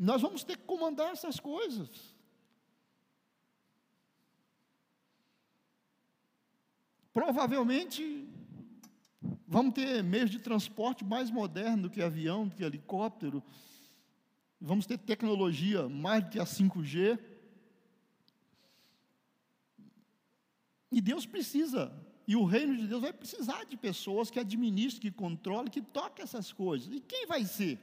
nós 0.04 0.20
vamos 0.20 0.44
ter 0.44 0.56
que 0.56 0.64
comandar 0.64 1.12
essas 1.12 1.38
coisas. 1.38 1.88
Provavelmente 7.12 8.28
Vamos 9.46 9.74
ter 9.74 10.02
meios 10.02 10.30
de 10.30 10.38
transporte 10.38 11.04
mais 11.04 11.30
moderno 11.30 11.82
do 11.82 11.90
que 11.90 12.00
avião, 12.00 12.48
do 12.48 12.56
que 12.56 12.64
helicóptero. 12.64 13.42
Vamos 14.58 14.86
ter 14.86 14.96
tecnologia 14.96 15.90
mais 15.90 16.24
do 16.24 16.30
que 16.30 16.38
a 16.40 16.44
5G. 16.44 17.18
E 20.90 21.00
Deus 21.02 21.26
precisa, 21.26 21.92
e 22.26 22.34
o 22.34 22.44
reino 22.44 22.74
de 22.76 22.86
Deus 22.86 23.02
vai 23.02 23.12
precisar 23.12 23.64
de 23.64 23.76
pessoas 23.76 24.30
que 24.30 24.40
administrem, 24.40 25.02
que 25.02 25.10
controlem, 25.10 25.70
que 25.70 25.82
toquem 25.82 26.22
essas 26.22 26.50
coisas. 26.50 26.90
E 26.90 27.00
quem 27.00 27.26
vai 27.26 27.44
ser? 27.44 27.78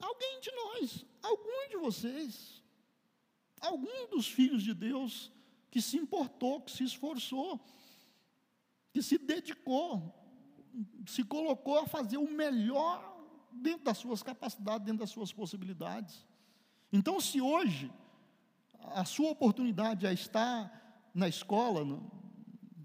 Alguém 0.00 0.40
de 0.40 0.50
nós, 0.52 1.04
algum 1.22 1.68
de 1.68 1.76
vocês, 1.76 2.62
algum 3.60 4.08
dos 4.08 4.26
filhos 4.26 4.62
de 4.62 4.72
Deus 4.72 5.30
que 5.70 5.80
se 5.80 5.96
importou, 5.96 6.60
que 6.62 6.72
se 6.72 6.84
esforçou, 6.84 7.60
que 8.92 9.02
se 9.02 9.18
dedicou, 9.18 10.12
se 11.06 11.22
colocou 11.22 11.78
a 11.78 11.86
fazer 11.86 12.16
o 12.16 12.30
melhor 12.30 13.18
dentro 13.52 13.84
das 13.84 13.98
suas 13.98 14.22
capacidades, 14.22 14.86
dentro 14.86 15.00
das 15.00 15.10
suas 15.10 15.32
possibilidades. 15.32 16.26
Então, 16.92 17.20
se 17.20 17.40
hoje 17.40 17.90
a 18.94 19.04
sua 19.04 19.30
oportunidade 19.30 20.06
é 20.06 20.12
estar 20.12 21.10
na 21.14 21.28
escola, 21.28 22.00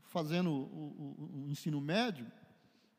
fazendo 0.03 0.51
o, 0.51 0.55
o, 0.55 1.43
o 1.43 1.49
ensino 1.49 1.79
médio, 1.79 2.29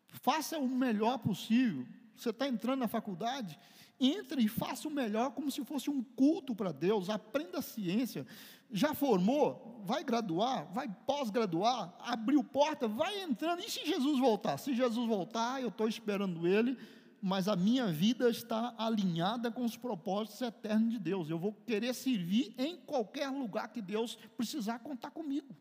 faça 0.08 0.58
o 0.58 0.68
melhor 0.68 1.18
possível. 1.18 1.86
Você 2.16 2.30
está 2.30 2.48
entrando 2.48 2.80
na 2.80 2.88
faculdade, 2.88 3.58
entre 3.98 4.42
e 4.42 4.48
faça 4.48 4.88
o 4.88 4.90
melhor 4.90 5.30
como 5.32 5.50
se 5.50 5.64
fosse 5.64 5.90
um 5.90 6.02
culto 6.02 6.54
para 6.54 6.72
Deus, 6.72 7.08
aprenda 7.08 7.58
a 7.58 7.62
ciência, 7.62 8.26
já 8.70 8.94
formou, 8.94 9.82
vai 9.84 10.02
graduar, 10.04 10.70
vai 10.72 10.88
pós-graduar, 11.06 11.94
abriu 12.00 12.42
porta, 12.42 12.88
vai 12.88 13.22
entrando. 13.22 13.60
E 13.60 13.70
se 13.70 13.86
Jesus 13.86 14.18
voltar? 14.18 14.58
Se 14.58 14.74
Jesus 14.74 15.08
voltar, 15.08 15.62
eu 15.62 15.68
estou 15.68 15.88
esperando 15.88 16.46
ele, 16.46 16.76
mas 17.22 17.48
a 17.48 17.56
minha 17.56 17.86
vida 17.86 18.28
está 18.28 18.74
alinhada 18.76 19.50
com 19.50 19.64
os 19.64 19.76
propósitos 19.76 20.40
eternos 20.42 20.92
de 20.92 20.98
Deus. 20.98 21.30
Eu 21.30 21.38
vou 21.38 21.52
querer 21.52 21.94
servir 21.94 22.54
em 22.58 22.76
qualquer 22.76 23.28
lugar 23.28 23.68
que 23.68 23.80
Deus 23.80 24.16
precisar 24.36 24.80
contar 24.80 25.10
comigo. 25.10 25.54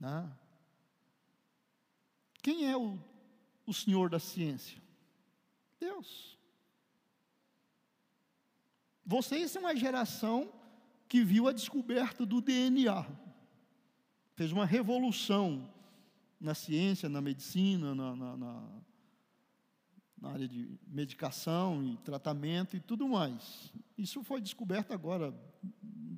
Ah. 0.00 0.41
Quem 2.42 2.68
é 2.68 2.76
o, 2.76 2.98
o 3.64 3.72
Senhor 3.72 4.10
da 4.10 4.18
ciência? 4.18 4.82
Deus. 5.78 6.36
Vocês 9.06 9.50
são 9.50 9.66
a 9.66 9.74
geração 9.74 10.52
que 11.08 11.22
viu 11.22 11.46
a 11.46 11.52
descoberta 11.52 12.26
do 12.26 12.40
DNA. 12.40 13.06
Fez 14.34 14.50
uma 14.50 14.66
revolução 14.66 15.72
na 16.40 16.54
ciência, 16.54 17.08
na 17.08 17.20
medicina, 17.20 17.94
na, 17.94 18.16
na, 18.16 18.36
na, 18.36 18.82
na 20.20 20.30
área 20.30 20.48
de 20.48 20.78
medicação 20.86 21.84
e 21.84 21.96
tratamento 21.98 22.76
e 22.76 22.80
tudo 22.80 23.08
mais. 23.08 23.72
Isso 23.96 24.24
foi 24.24 24.40
descoberto 24.40 24.92
agora, 24.92 25.32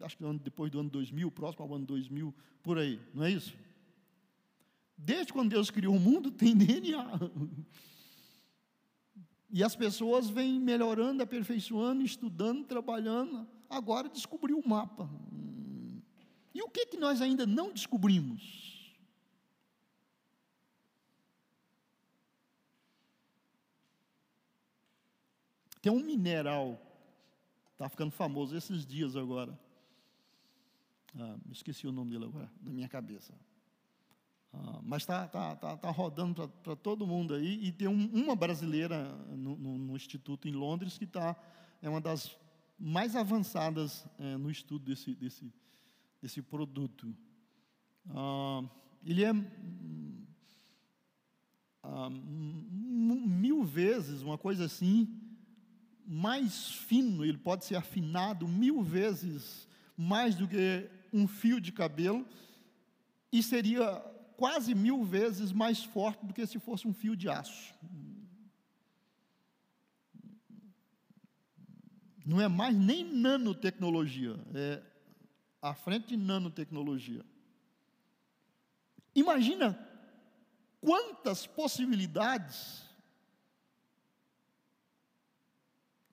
acho 0.03 0.17
que 0.17 0.25
depois 0.39 0.71
do 0.71 0.81
ano 0.81 0.89
2000, 0.89 1.31
próximo 1.31 1.65
ao 1.65 1.75
ano 1.75 1.85
2000, 1.85 2.35
por 2.63 2.79
aí, 2.79 3.01
não 3.13 3.25
é 3.25 3.31
isso? 3.31 3.55
Desde 5.05 5.35
quando 5.35 5.51
Deus 5.51 5.71
criou 5.71 5.95
o 5.95 6.01
mundo, 6.01 6.31
tem 6.31 6.57
DNA. 6.57 7.05
E 9.51 9.63
as 9.63 9.77
pessoas 9.77 10.31
vêm 10.31 10.59
melhorando, 10.59 11.23
aperfeiçoando, 11.23 12.03
estudando, 12.03 12.65
trabalhando. 12.65 13.47
Agora 13.69 14.09
descobriu 14.09 14.59
o 14.59 14.67
mapa. 14.67 15.09
E 16.55 16.63
o 16.63 16.71
que, 16.71 16.87
que 16.87 16.97
nós 16.97 17.21
ainda 17.21 17.47
não 17.47 17.71
descobrimos? 17.71 18.97
Tem 25.83 25.93
um 25.93 26.03
mineral, 26.03 26.81
está 27.73 27.91
ficando 27.91 28.11
famoso 28.11 28.57
esses 28.57 28.87
dias 28.87 29.17
agora. 29.17 29.57
Ah, 31.15 31.37
esqueci 31.53 31.87
o 31.87 31.93
nome 31.93 32.13
dele 32.13 32.25
agora, 32.25 32.51
na 32.63 32.73
minha 32.73 32.89
cabeça. 32.89 33.35
Ah, 34.55 34.81
mas 34.83 35.03
está 35.03 35.27
tá, 35.27 35.57
tá, 35.57 35.77
tá 35.77 35.91
rodando 35.91 36.49
para 36.63 36.77
todo 36.77 37.07
mundo 37.07 37.35
aí. 37.35 37.65
E 37.65 37.73
tem 37.73 37.89
um, 37.89 38.07
uma 38.13 38.37
brasileira 38.37 39.05
no, 39.37 39.57
no, 39.57 39.79
no, 39.79 39.97
Instituto 39.97 40.47
em 40.47 40.53
Londres 40.53 40.97
que 40.97 41.07
tá, 41.07 41.37
é 41.83 41.89
uma 41.89 42.01
das 42.01 42.37
mais 42.79 43.17
avançadas 43.17 44.07
é, 44.19 44.37
no 44.37 44.51
estudo 44.51 44.85
desse, 44.85 45.15
desse, 45.15 45.53
desse 46.23 46.41
produto. 46.41 47.15
Ah, 48.11 48.63
ele 49.05 49.25
é 49.25 49.33
ah, 51.83 52.09
mil 52.11 53.65
vezes, 53.65 54.23
uma 54.23 54.39
coisa 54.39 54.65
assim, 54.67 55.21
mais 56.07 56.71
fino, 56.71 57.25
ele 57.25 57.39
pode 57.39 57.65
ser 57.65 57.77
afinado 57.77 58.47
mil 58.47 58.83
vezes 58.83 59.69
mais 59.97 60.35
do 60.35 60.47
que 60.47 60.89
um 61.13 61.27
fio 61.27 61.61
de 61.61 61.73
cabelo, 61.73 62.27
e 63.31 63.43
seria 63.43 64.14
quase 64.37 64.75
mil 64.75 65.05
vezes 65.05 65.53
mais 65.53 65.83
forte 65.85 66.25
do 66.25 66.35
que 66.35 66.47
se 66.47 66.59
fosse 66.59 66.87
um 66.87 66.95
fio 66.95 67.17
de 67.17 67.29
aço. 67.29 67.75
Não 72.25 72.41
é 72.41 72.49
mais 72.49 72.75
nem 72.77 73.05
nanotecnologia, 73.05 74.35
é 74.55 74.83
à 75.61 75.75
frente 75.75 76.09
de 76.09 76.17
nanotecnologia. 76.17 77.25
Imagina 79.15 79.79
quantas 80.81 81.47
possibilidades 81.47 82.83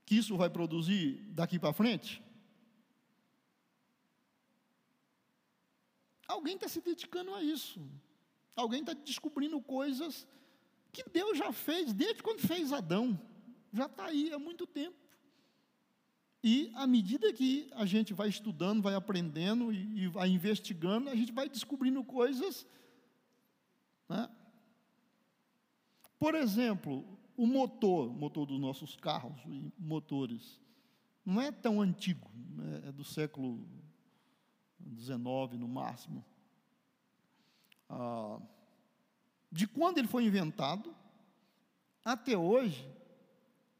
que 0.05 0.15
isso 0.15 0.35
vai 0.35 0.49
produzir 0.49 1.17
daqui 1.31 1.57
para 1.57 1.73
frente. 1.73 2.21
Alguém 6.27 6.55
está 6.55 6.67
se 6.67 6.81
dedicando 6.81 7.33
a 7.33 7.41
isso. 7.41 7.81
Alguém 8.55 8.81
está 8.81 8.93
descobrindo 8.93 9.59
coisas 9.61 10.27
que 10.91 11.03
Deus 11.09 11.37
já 11.37 11.51
fez 11.51 11.93
desde 11.93 12.21
quando 12.21 12.39
fez 12.39 12.73
Adão. 12.73 13.19
Já 13.71 13.85
está 13.85 14.05
aí 14.05 14.31
há 14.33 14.39
muito 14.39 14.67
tempo. 14.67 14.97
E 16.43 16.71
à 16.73 16.87
medida 16.87 17.31
que 17.31 17.69
a 17.73 17.85
gente 17.85 18.13
vai 18.13 18.27
estudando, 18.27 18.81
vai 18.81 18.95
aprendendo 18.95 19.71
e, 19.71 20.03
e 20.03 20.07
vai 20.07 20.29
investigando, 20.29 21.09
a 21.09 21.15
gente 21.15 21.31
vai 21.31 21.47
descobrindo 21.47 22.03
coisas. 22.03 22.67
Né? 24.09 24.29
Por 26.19 26.35
exemplo, 26.35 27.05
o 27.37 27.45
motor, 27.45 28.09
o 28.09 28.13
motor 28.13 28.45
dos 28.45 28.59
nossos 28.59 28.95
carros 28.95 29.39
e 29.45 29.71
motores, 29.77 30.59
não 31.23 31.39
é 31.39 31.51
tão 31.51 31.79
antigo, 31.79 32.29
né? 32.33 32.83
é 32.87 32.91
do 32.91 33.03
século 33.03 33.65
XIX 34.97 35.59
no 35.59 35.67
máximo 35.67 36.25
ah, 37.91 38.39
de 39.51 39.67
quando 39.67 39.97
ele 39.97 40.07
foi 40.07 40.23
inventado 40.23 40.95
até 42.05 42.37
hoje, 42.37 42.87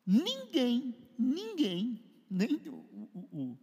ninguém, 0.06 0.93
ninguém, 1.17 2.04
nem 2.30 2.56
o, 2.67 3.28
o, 3.32 3.58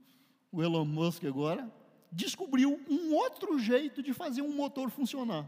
o 0.51 0.63
Elon 0.63 0.87
Musk 0.87 1.25
agora, 1.25 1.71
descobriu 2.11 2.81
um 2.89 3.15
outro 3.15 3.59
jeito 3.59 4.03
de 4.03 4.15
fazer 4.15 4.41
um 4.41 4.55
motor 4.55 4.91
funcionar. 4.91 5.47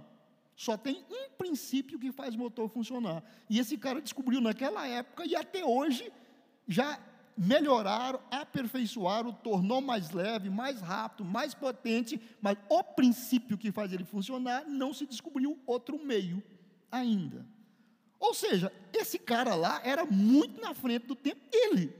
Só 0.55 0.77
tem 0.77 1.03
um 1.11 1.31
princípio 1.31 1.99
que 1.99 2.13
faz 2.13 2.37
motor 2.37 2.69
funcionar. 2.69 3.25
E 3.49 3.59
esse 3.59 3.79
cara 3.79 4.03
descobriu 4.03 4.43
naquela 4.43 4.87
época 4.87 5.25
e 5.25 5.35
até 5.35 5.65
hoje 5.65 6.13
já 6.69 7.01
melhoraram, 7.37 8.21
aperfeiçoaram, 8.31 9.33
tornou 9.33 9.81
mais 9.81 10.11
leve, 10.11 10.51
mais 10.51 10.81
rápido, 10.81 11.25
mais 11.25 11.55
potente, 11.55 12.21
mas 12.41 12.57
o 12.69 12.83
princípio 12.83 13.57
que 13.57 13.73
faz 13.73 13.93
ele 13.93 14.05
funcionar 14.05 14.67
não 14.67 14.93
se 14.93 15.07
descobriu 15.07 15.59
outro 15.67 15.99
meio 15.99 16.43
ainda. 16.91 17.47
Ou 18.19 18.35
seja, 18.35 18.71
esse 18.93 19.19
cara 19.19 19.55
lá 19.55 19.81
era 19.83 20.05
muito 20.05 20.61
na 20.61 20.75
frente 20.75 21.07
do 21.07 21.15
tempo 21.15 21.41
dele. 21.51 21.91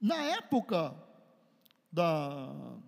Na 0.00 0.22
época 0.22 0.94
da, 1.90 2.78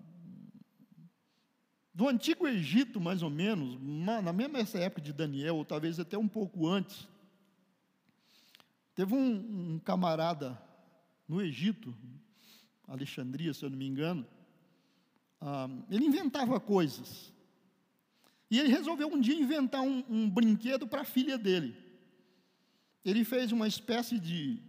do 1.95 2.09
Antigo 2.09 2.49
Egito, 2.49 3.01
mais 3.01 3.23
ou 3.23 3.31
menos, 3.31 3.79
na 3.81 4.33
mesma 4.33 4.59
essa 4.59 4.79
época 4.79 5.01
de 5.01 5.13
Daniel, 5.13 5.57
ou 5.57 5.65
talvez 5.65 6.01
até 6.01 6.19
um 6.19 6.27
pouco 6.27 6.67
antes, 6.67 7.07
teve 8.97 9.15
um, 9.15 9.75
um 9.75 9.79
camarada 9.79 10.61
no 11.29 11.41
Egito, 11.41 11.95
Alexandria, 12.89 13.55
se 13.55 13.65
eu 13.65 13.71
não 13.71 13.79
me 13.79 13.87
engano, 13.87 14.27
ah, 15.41 15.69
ele 15.89 16.05
inventava 16.05 16.59
coisas. 16.59 17.33
E 18.51 18.59
ele 18.59 18.69
resolveu 18.69 19.09
um 19.09 19.21
dia 19.21 19.35
inventar 19.35 19.81
um, 19.81 20.05
um 20.09 20.29
brinquedo 20.29 20.89
para 20.89 21.03
a 21.03 21.05
filha 21.05 21.39
dele. 21.39 21.77
Ele 23.05 23.25
fez 23.25 23.53
uma 23.53 23.69
espécie 23.69 24.19
de 24.19 24.61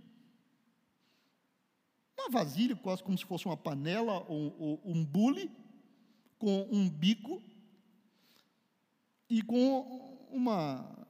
uma 2.18 2.30
vasilha, 2.30 2.76
quase 2.76 3.04
como 3.04 3.18
se 3.18 3.26
fosse 3.26 3.46
uma 3.46 3.58
panela 3.58 4.24
ou, 4.28 4.56
ou 4.60 4.82
um 4.86 5.04
bule, 5.04 5.52
com 6.38 6.68
um 6.72 6.90
bico 6.90 7.42
e 9.30 9.42
com 9.42 10.28
uma, 10.30 11.08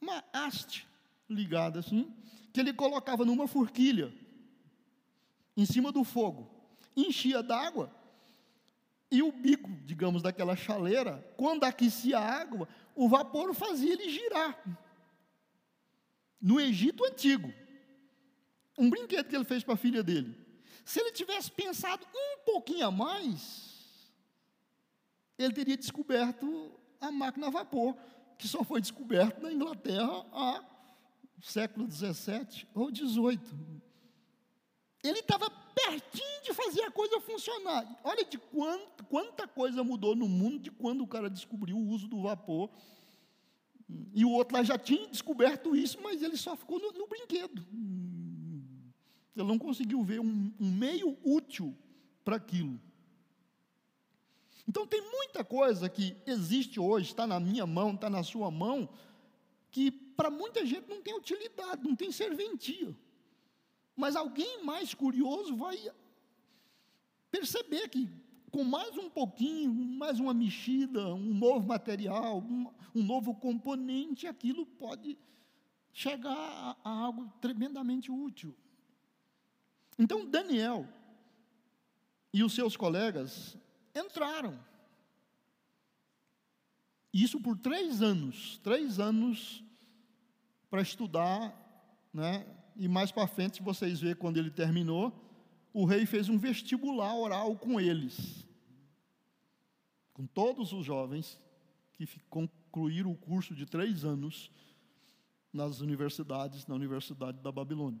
uma 0.00 0.24
haste 0.32 0.86
ligada 1.28 1.78
assim, 1.78 2.12
que 2.52 2.60
ele 2.60 2.72
colocava 2.72 3.24
numa 3.24 3.46
forquilha, 3.46 4.12
em 5.56 5.64
cima 5.64 5.92
do 5.92 6.02
fogo, 6.02 6.50
enchia 6.96 7.42
d'água, 7.42 7.94
e 9.10 9.22
o 9.22 9.32
bico, 9.32 9.68
digamos, 9.84 10.22
daquela 10.22 10.54
chaleira, 10.54 11.24
quando 11.36 11.64
aquecia 11.64 12.18
a 12.18 12.40
água, 12.40 12.68
o 12.94 13.08
vapor 13.08 13.52
fazia 13.54 13.92
ele 13.92 14.08
girar. 14.08 14.56
No 16.40 16.60
Egito 16.60 17.04
Antigo 17.04 17.52
um 18.80 18.88
brinquedo 18.88 19.28
que 19.28 19.36
ele 19.36 19.44
fez 19.44 19.62
para 19.62 19.74
a 19.74 19.76
filha 19.76 20.02
dele. 20.02 20.34
Se 20.86 20.98
ele 20.98 21.12
tivesse 21.12 21.50
pensado 21.50 22.06
um 22.14 22.44
pouquinho 22.46 22.86
a 22.86 22.90
mais, 22.90 23.69
ele 25.42 25.54
teria 25.54 25.76
descoberto 25.76 26.70
a 27.00 27.10
máquina 27.10 27.46
a 27.46 27.50
vapor, 27.50 27.96
que 28.38 28.46
só 28.46 28.62
foi 28.62 28.80
descoberta 28.80 29.40
na 29.40 29.52
Inglaterra 29.52 30.26
há 30.32 30.64
século 31.42 31.90
XVII 31.90 32.66
ou 32.74 32.94
XVIII. 32.94 33.80
Ele 35.02 35.20
estava 35.20 35.48
pertinho 35.48 36.42
de 36.44 36.52
fazer 36.52 36.82
a 36.82 36.90
coisa 36.90 37.20
funcionar. 37.20 38.00
Olha 38.04 38.22
de 38.22 38.36
quanta, 38.36 39.02
quanta 39.04 39.48
coisa 39.48 39.82
mudou 39.82 40.14
no 40.14 40.28
mundo 40.28 40.58
de 40.58 40.70
quando 40.70 41.02
o 41.02 41.06
cara 41.06 41.30
descobriu 41.30 41.76
o 41.76 41.88
uso 41.88 42.06
do 42.06 42.20
vapor. 42.20 42.68
E 44.14 44.24
o 44.24 44.30
outro 44.30 44.56
lá 44.56 44.62
já 44.62 44.78
tinha 44.78 45.08
descoberto 45.08 45.74
isso, 45.74 45.98
mas 46.02 46.22
ele 46.22 46.36
só 46.36 46.54
ficou 46.54 46.78
no, 46.78 46.92
no 46.92 47.06
brinquedo. 47.06 47.66
Ele 49.34 49.48
não 49.48 49.58
conseguiu 49.58 50.02
ver 50.02 50.20
um, 50.20 50.52
um 50.60 50.70
meio 50.70 51.16
útil 51.24 51.74
para 52.22 52.36
aquilo. 52.36 52.78
Então, 54.70 54.86
tem 54.86 55.02
muita 55.02 55.42
coisa 55.42 55.88
que 55.88 56.16
existe 56.24 56.78
hoje, 56.78 57.08
está 57.08 57.26
na 57.26 57.40
minha 57.40 57.66
mão, 57.66 57.92
está 57.92 58.08
na 58.08 58.22
sua 58.22 58.52
mão, 58.52 58.88
que 59.68 59.90
para 59.90 60.30
muita 60.30 60.64
gente 60.64 60.88
não 60.88 61.02
tem 61.02 61.12
utilidade, 61.12 61.82
não 61.82 61.96
tem 61.96 62.12
serventia. 62.12 62.96
Mas 63.96 64.14
alguém 64.14 64.62
mais 64.62 64.94
curioso 64.94 65.56
vai 65.56 65.76
perceber 67.32 67.88
que 67.88 68.08
com 68.52 68.62
mais 68.62 68.96
um 68.96 69.10
pouquinho, 69.10 69.74
mais 69.74 70.20
uma 70.20 70.32
mexida, 70.32 71.04
um 71.16 71.34
novo 71.34 71.66
material, 71.66 72.38
um, 72.38 72.72
um 72.94 73.02
novo 73.02 73.34
componente, 73.34 74.28
aquilo 74.28 74.64
pode 74.64 75.18
chegar 75.92 76.30
a, 76.32 76.76
a 76.84 76.90
algo 76.90 77.28
tremendamente 77.40 78.08
útil. 78.08 78.54
Então 79.98 80.24
Daniel 80.24 80.86
e 82.32 82.44
os 82.44 82.54
seus 82.54 82.76
colegas 82.76 83.58
entraram. 83.94 84.58
Isso 87.12 87.40
por 87.40 87.56
três 87.58 88.02
anos, 88.02 88.58
três 88.58 89.00
anos 89.00 89.64
para 90.70 90.82
estudar, 90.82 91.52
né? 92.12 92.46
E 92.76 92.86
mais 92.86 93.10
para 93.10 93.26
frente, 93.26 93.62
vocês 93.62 94.00
verem 94.00 94.16
quando 94.16 94.38
ele 94.38 94.50
terminou, 94.50 95.12
o 95.72 95.84
rei 95.84 96.06
fez 96.06 96.28
um 96.28 96.38
vestibular 96.38 97.14
oral 97.16 97.56
com 97.56 97.80
eles, 97.80 98.46
com 100.14 100.26
todos 100.26 100.72
os 100.72 100.84
jovens 100.84 101.40
que 101.92 102.06
concluíram 102.28 103.10
o 103.10 103.16
curso 103.16 103.54
de 103.54 103.66
três 103.66 104.04
anos 104.04 104.50
nas 105.52 105.80
universidades, 105.80 106.66
na 106.66 106.74
Universidade 106.74 107.38
da 107.40 107.50
Babilônia. 107.50 108.00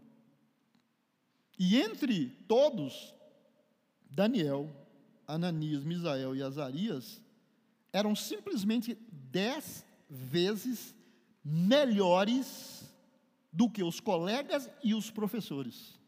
E 1.58 1.76
entre 1.76 2.30
todos, 2.48 3.14
Daniel, 4.08 4.70
Ananias, 5.34 5.84
Misael 5.84 6.34
e 6.34 6.42
Azarias 6.42 7.22
eram 7.92 8.14
simplesmente 8.14 8.94
dez 9.10 9.84
vezes 10.08 10.94
melhores 11.44 12.84
do 13.52 13.68
que 13.68 13.82
os 13.82 14.00
colegas 14.00 14.70
e 14.82 14.94
os 14.94 15.10
professores. 15.10 15.98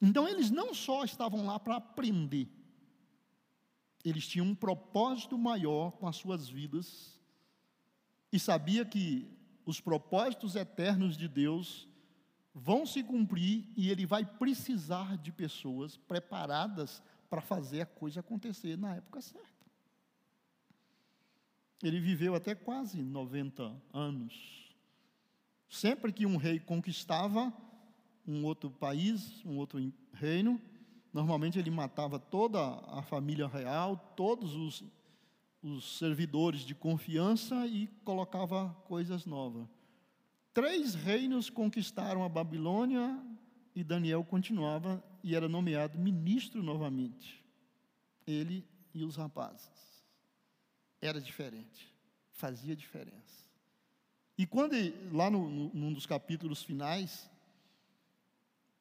Então 0.00 0.28
eles 0.28 0.50
não 0.50 0.74
só 0.74 1.04
estavam 1.04 1.46
lá 1.46 1.58
para 1.58 1.76
aprender, 1.76 2.48
eles 4.04 4.26
tinham 4.26 4.46
um 4.46 4.54
propósito 4.54 5.36
maior 5.36 5.92
com 5.92 6.06
as 6.06 6.16
suas 6.16 6.48
vidas 6.48 7.18
e 8.32 8.38
sabia 8.38 8.84
que 8.84 9.28
os 9.64 9.80
propósitos 9.80 10.54
eternos 10.54 11.16
de 11.16 11.26
Deus 11.26 11.88
vão 12.58 12.86
se 12.86 13.02
cumprir 13.02 13.70
e 13.76 13.90
ele 13.90 14.06
vai 14.06 14.24
precisar 14.24 15.18
de 15.18 15.30
pessoas 15.30 15.98
preparadas 15.98 17.02
para 17.28 17.42
fazer 17.42 17.82
a 17.82 17.86
coisa 17.86 18.20
acontecer 18.20 18.78
na 18.78 18.96
época 18.96 19.20
certa. 19.20 19.46
Ele 21.82 22.00
viveu 22.00 22.34
até 22.34 22.54
quase 22.54 23.02
90 23.02 23.76
anos. 23.92 24.74
Sempre 25.68 26.10
que 26.10 26.24
um 26.24 26.38
rei 26.38 26.58
conquistava 26.58 27.52
um 28.26 28.42
outro 28.42 28.70
país, 28.70 29.44
um 29.44 29.58
outro 29.58 29.92
reino, 30.14 30.58
normalmente 31.12 31.58
ele 31.58 31.70
matava 31.70 32.18
toda 32.18 32.58
a 32.58 33.02
família 33.02 33.46
real, 33.46 33.98
todos 34.16 34.54
os, 34.54 34.84
os 35.62 35.98
servidores 35.98 36.62
de 36.62 36.74
confiança 36.74 37.66
e 37.66 37.86
colocava 38.02 38.74
coisas 38.86 39.26
novas. 39.26 39.68
Três 40.56 40.94
reinos 40.94 41.50
conquistaram 41.50 42.24
a 42.24 42.30
Babilônia 42.30 43.22
e 43.74 43.84
Daniel 43.84 44.24
continuava 44.24 45.04
e 45.22 45.36
era 45.36 45.50
nomeado 45.50 45.98
ministro 45.98 46.62
novamente. 46.62 47.44
Ele 48.26 48.66
e 48.94 49.04
os 49.04 49.16
rapazes. 49.16 49.68
Era 50.98 51.20
diferente, 51.20 51.94
fazia 52.30 52.74
diferença. 52.74 53.44
E 54.38 54.46
quando, 54.46 54.72
lá 55.12 55.28
no, 55.28 55.46
no, 55.50 55.70
num 55.74 55.92
dos 55.92 56.06
capítulos 56.06 56.62
finais, 56.62 57.30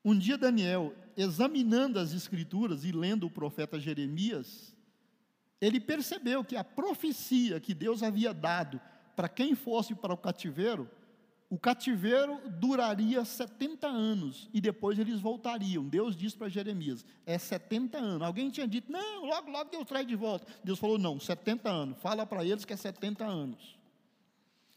um 0.02 0.18
dia 0.18 0.38
Daniel, 0.38 0.96
examinando 1.18 2.00
as 2.00 2.14
escrituras 2.14 2.86
e 2.86 2.94
lendo 2.94 3.28
o 3.28 3.30
profeta 3.32 3.78
Jeremias, 3.78 4.74
ele 5.60 5.82
percebeu 5.82 6.42
que 6.42 6.56
a 6.56 6.64
profecia 6.64 7.60
que 7.60 7.74
Deus 7.74 8.02
havia 8.02 8.34
dado 8.34 8.80
para 9.14 9.28
quem 9.28 9.56
fosse 9.56 9.94
para 9.94 10.14
o 10.14 10.18
cativeiro 10.18 10.90
o 11.50 11.60
cativeiro 11.60 12.42
duraria 12.50 13.24
70 13.24 13.88
anos 13.88 14.50
e 14.54 14.60
depois 14.60 14.98
eles 14.98 15.20
voltariam. 15.20 15.88
Deus 15.88 16.16
disse 16.16 16.36
para 16.36 16.50
Jeremias: 16.50 17.06
é 17.26 17.38
70 17.38 17.98
anos. 17.98 18.22
Alguém 18.24 18.50
tinha 18.50 18.68
dito: 18.68 18.92
não, 18.92 19.26
logo, 19.26 19.52
logo 19.52 19.70
Deus 19.70 19.86
traz 19.86 20.08
de 20.08 20.16
volta. 20.16 20.46
Deus 20.64 20.80
falou: 20.80 20.98
não, 20.98 21.20
70 21.20 21.70
anos. 21.70 21.98
Fala 22.00 22.26
para 22.26 22.44
eles 22.44 22.66
que 22.66 22.74
é 22.74 22.78
70 22.78 23.24
anos. 23.24 23.78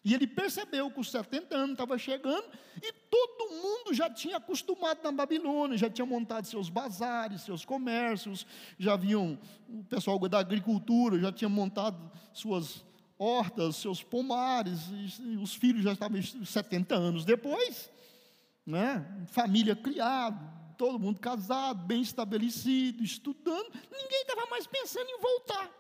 E 0.05 0.15
ele 0.15 0.27
percebeu 0.27 0.91
que 0.91 1.01
os 1.01 1.11
70 1.11 1.55
anos 1.57 1.71
estavam 1.73 1.99
chegando 1.99 2.47
e 2.83 2.93
todo 2.93 3.51
mundo 3.51 3.93
já 3.93 4.09
tinha 4.09 4.37
acostumado 4.37 5.01
na 5.03 5.11
Babilônia, 5.11 5.77
já 5.77 5.91
tinha 5.91 6.07
montado 6.07 6.47
seus 6.47 6.71
bazares, 6.71 7.43
seus 7.43 7.65
comércios, 7.65 8.47
já 8.79 8.95
haviam, 8.95 9.39
o 9.69 9.85
pessoal 9.85 10.19
da 10.29 10.39
agricultura 10.39 11.19
já 11.19 11.33
tinha 11.33 11.49
montado 11.49 12.11
suas 12.33 12.85
hortas, 13.19 13.77
seus 13.77 14.03
pomares, 14.03 14.89
os 15.43 15.55
filhos 15.55 15.83
já 15.83 15.93
estavam 15.93 16.23
70 16.23 16.95
anos 16.95 17.25
depois, 17.25 17.91
né? 18.65 19.27
família 19.27 19.75
criada, 19.75 20.39
todo 20.77 20.99
mundo 20.99 21.19
casado, 21.19 21.85
bem 21.85 22.01
estabelecido, 22.01 23.03
estudando, 23.03 23.73
ninguém 23.91 24.23
estava 24.23 24.47
mais 24.47 24.67
pensando 24.67 25.09
em 25.09 25.21
voltar. 25.21 25.71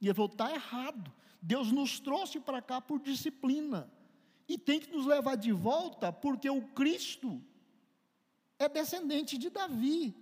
Ia 0.00 0.12
voltar 0.12 0.52
errado. 0.52 1.10
Deus 1.40 1.72
nos 1.72 1.98
trouxe 1.98 2.38
para 2.38 2.60
cá 2.60 2.80
por 2.80 3.00
disciplina. 3.00 3.90
E 4.48 4.58
tem 4.58 4.78
que 4.78 4.94
nos 4.94 5.06
levar 5.06 5.36
de 5.36 5.52
volta, 5.52 6.12
porque 6.12 6.48
o 6.50 6.62
Cristo 6.68 7.42
é 8.58 8.68
descendente 8.68 9.38
de 9.38 9.48
Davi. 9.48 10.14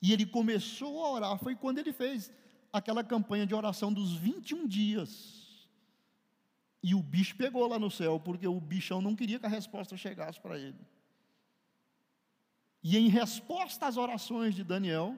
E 0.00 0.12
ele 0.12 0.26
começou 0.26 1.04
a 1.04 1.12
orar, 1.12 1.38
foi 1.38 1.54
quando 1.54 1.78
ele 1.78 1.92
fez 1.92 2.30
aquela 2.72 3.04
campanha 3.04 3.46
de 3.46 3.54
oração 3.54 3.92
dos 3.92 4.14
21 4.14 4.66
dias. 4.66 5.68
E 6.82 6.94
o 6.94 7.02
bicho 7.02 7.36
pegou 7.36 7.66
lá 7.66 7.78
no 7.78 7.90
céu, 7.90 8.18
porque 8.18 8.46
o 8.46 8.60
bichão 8.60 9.00
não 9.00 9.14
queria 9.14 9.38
que 9.38 9.46
a 9.46 9.48
resposta 9.48 9.96
chegasse 9.96 10.40
para 10.40 10.58
ele. 10.58 10.78
E 12.82 12.96
em 12.96 13.08
resposta 13.08 13.86
às 13.86 13.96
orações 13.96 14.54
de 14.54 14.64
Daniel, 14.64 15.16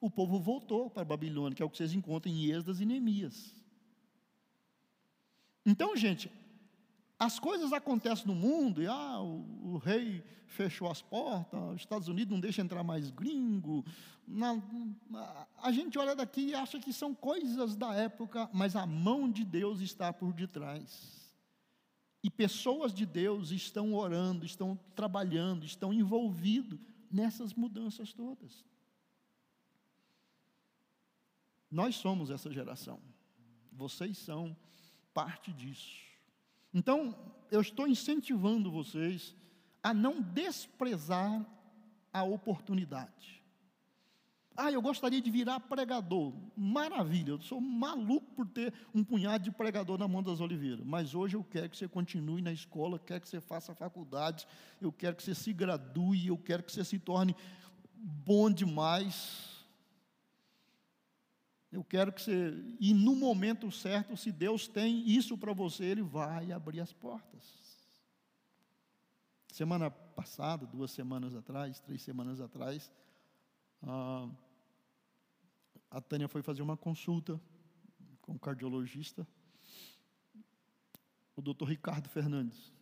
o 0.00 0.10
povo 0.10 0.38
voltou 0.38 0.90
para 0.90 1.04
Babilônia, 1.04 1.56
que 1.56 1.62
é 1.62 1.64
o 1.64 1.70
que 1.70 1.78
vocês 1.78 1.94
encontram 1.94 2.30
em 2.30 2.50
Esdras 2.50 2.80
e 2.80 2.84
Neemias. 2.84 3.54
Então, 5.64 5.96
gente, 5.96 6.30
as 7.24 7.38
coisas 7.38 7.72
acontecem 7.72 8.26
no 8.26 8.34
mundo, 8.34 8.82
e 8.82 8.86
ah, 8.86 9.18
o, 9.20 9.72
o, 9.72 9.78
rei 9.78 10.22
fechou 10.46 10.90
as 10.90 11.00
portas, 11.00 11.58
os 11.74 11.80
Estados 11.80 12.06
Unidos 12.06 12.30
não 12.32 12.40
deixa 12.40 12.60
entrar 12.60 12.84
mais 12.84 13.10
gringo. 13.10 13.84
Na, 14.28 14.54
na, 15.08 15.46
a 15.62 15.72
gente 15.72 15.98
olha 15.98 16.14
daqui 16.14 16.48
e 16.48 16.54
acha 16.54 16.78
que 16.78 16.92
são 16.92 17.14
coisas 17.14 17.76
da 17.76 17.94
época, 17.94 18.48
mas 18.52 18.76
a 18.76 18.84
mão 18.84 19.30
de 19.30 19.42
Deus 19.42 19.80
está 19.80 20.12
por 20.12 20.34
detrás. 20.34 21.34
E 22.22 22.30
pessoas 22.30 22.92
de 22.92 23.06
Deus 23.06 23.50
estão 23.50 23.94
orando, 23.94 24.44
estão 24.44 24.78
trabalhando, 24.94 25.64
estão 25.64 25.92
envolvidos 25.94 26.78
nessas 27.10 27.54
mudanças 27.54 28.12
todas. 28.12 28.64
Nós 31.70 31.96
somos 31.96 32.30
essa 32.30 32.52
geração. 32.52 33.00
Vocês 33.72 34.18
são 34.18 34.56
parte 35.12 35.52
disso. 35.52 36.03
Então, 36.74 37.16
eu 37.50 37.60
estou 37.60 37.86
incentivando 37.86 38.70
vocês 38.70 39.34
a 39.80 39.94
não 39.94 40.20
desprezar 40.20 41.46
a 42.12 42.24
oportunidade. 42.24 43.42
Ah, 44.56 44.70
eu 44.70 44.82
gostaria 44.82 45.20
de 45.20 45.30
virar 45.30 45.60
pregador. 45.60 46.32
Maravilha, 46.56 47.30
eu 47.30 47.40
sou 47.40 47.60
maluco 47.60 48.32
por 48.34 48.46
ter 48.46 48.72
um 48.94 49.02
punhado 49.02 49.44
de 49.44 49.50
pregador 49.50 49.98
na 49.98 50.06
mão 50.06 50.22
das 50.22 50.40
oliveiras. 50.40 50.84
Mas 50.84 51.14
hoje 51.14 51.36
eu 51.36 51.44
quero 51.44 51.68
que 51.68 51.76
você 51.76 51.88
continue 51.88 52.40
na 52.40 52.52
escola, 52.52 52.98
quero 52.98 53.20
que 53.20 53.28
você 53.28 53.40
faça 53.40 53.74
faculdade, 53.74 54.46
eu 54.80 54.92
quero 54.92 55.16
que 55.16 55.22
você 55.22 55.34
se 55.34 55.52
gradue, 55.52 56.28
eu 56.28 56.38
quero 56.38 56.62
que 56.62 56.72
você 56.72 56.84
se 56.84 56.98
torne 56.98 57.34
bom 57.96 58.50
demais 58.50 59.53
eu 61.74 61.82
quero 61.82 62.12
que 62.12 62.22
você, 62.22 62.54
e 62.78 62.94
no 62.94 63.16
momento 63.16 63.68
certo, 63.68 64.16
se 64.16 64.30
Deus 64.30 64.68
tem 64.68 65.08
isso 65.08 65.36
para 65.36 65.52
você, 65.52 65.84
Ele 65.84 66.02
vai 66.02 66.52
abrir 66.52 66.78
as 66.78 66.92
portas. 66.92 67.42
Semana 69.52 69.90
passada, 69.90 70.66
duas 70.66 70.92
semanas 70.92 71.34
atrás, 71.34 71.80
três 71.80 72.00
semanas 72.00 72.40
atrás, 72.40 72.92
a, 73.82 74.28
a 75.90 76.00
Tânia 76.00 76.28
foi 76.28 76.42
fazer 76.42 76.62
uma 76.62 76.76
consulta 76.76 77.40
com 78.22 78.34
o 78.34 78.38
cardiologista, 78.38 79.26
o 81.34 81.42
doutor 81.42 81.68
Ricardo 81.68 82.08
Fernandes. 82.08 82.72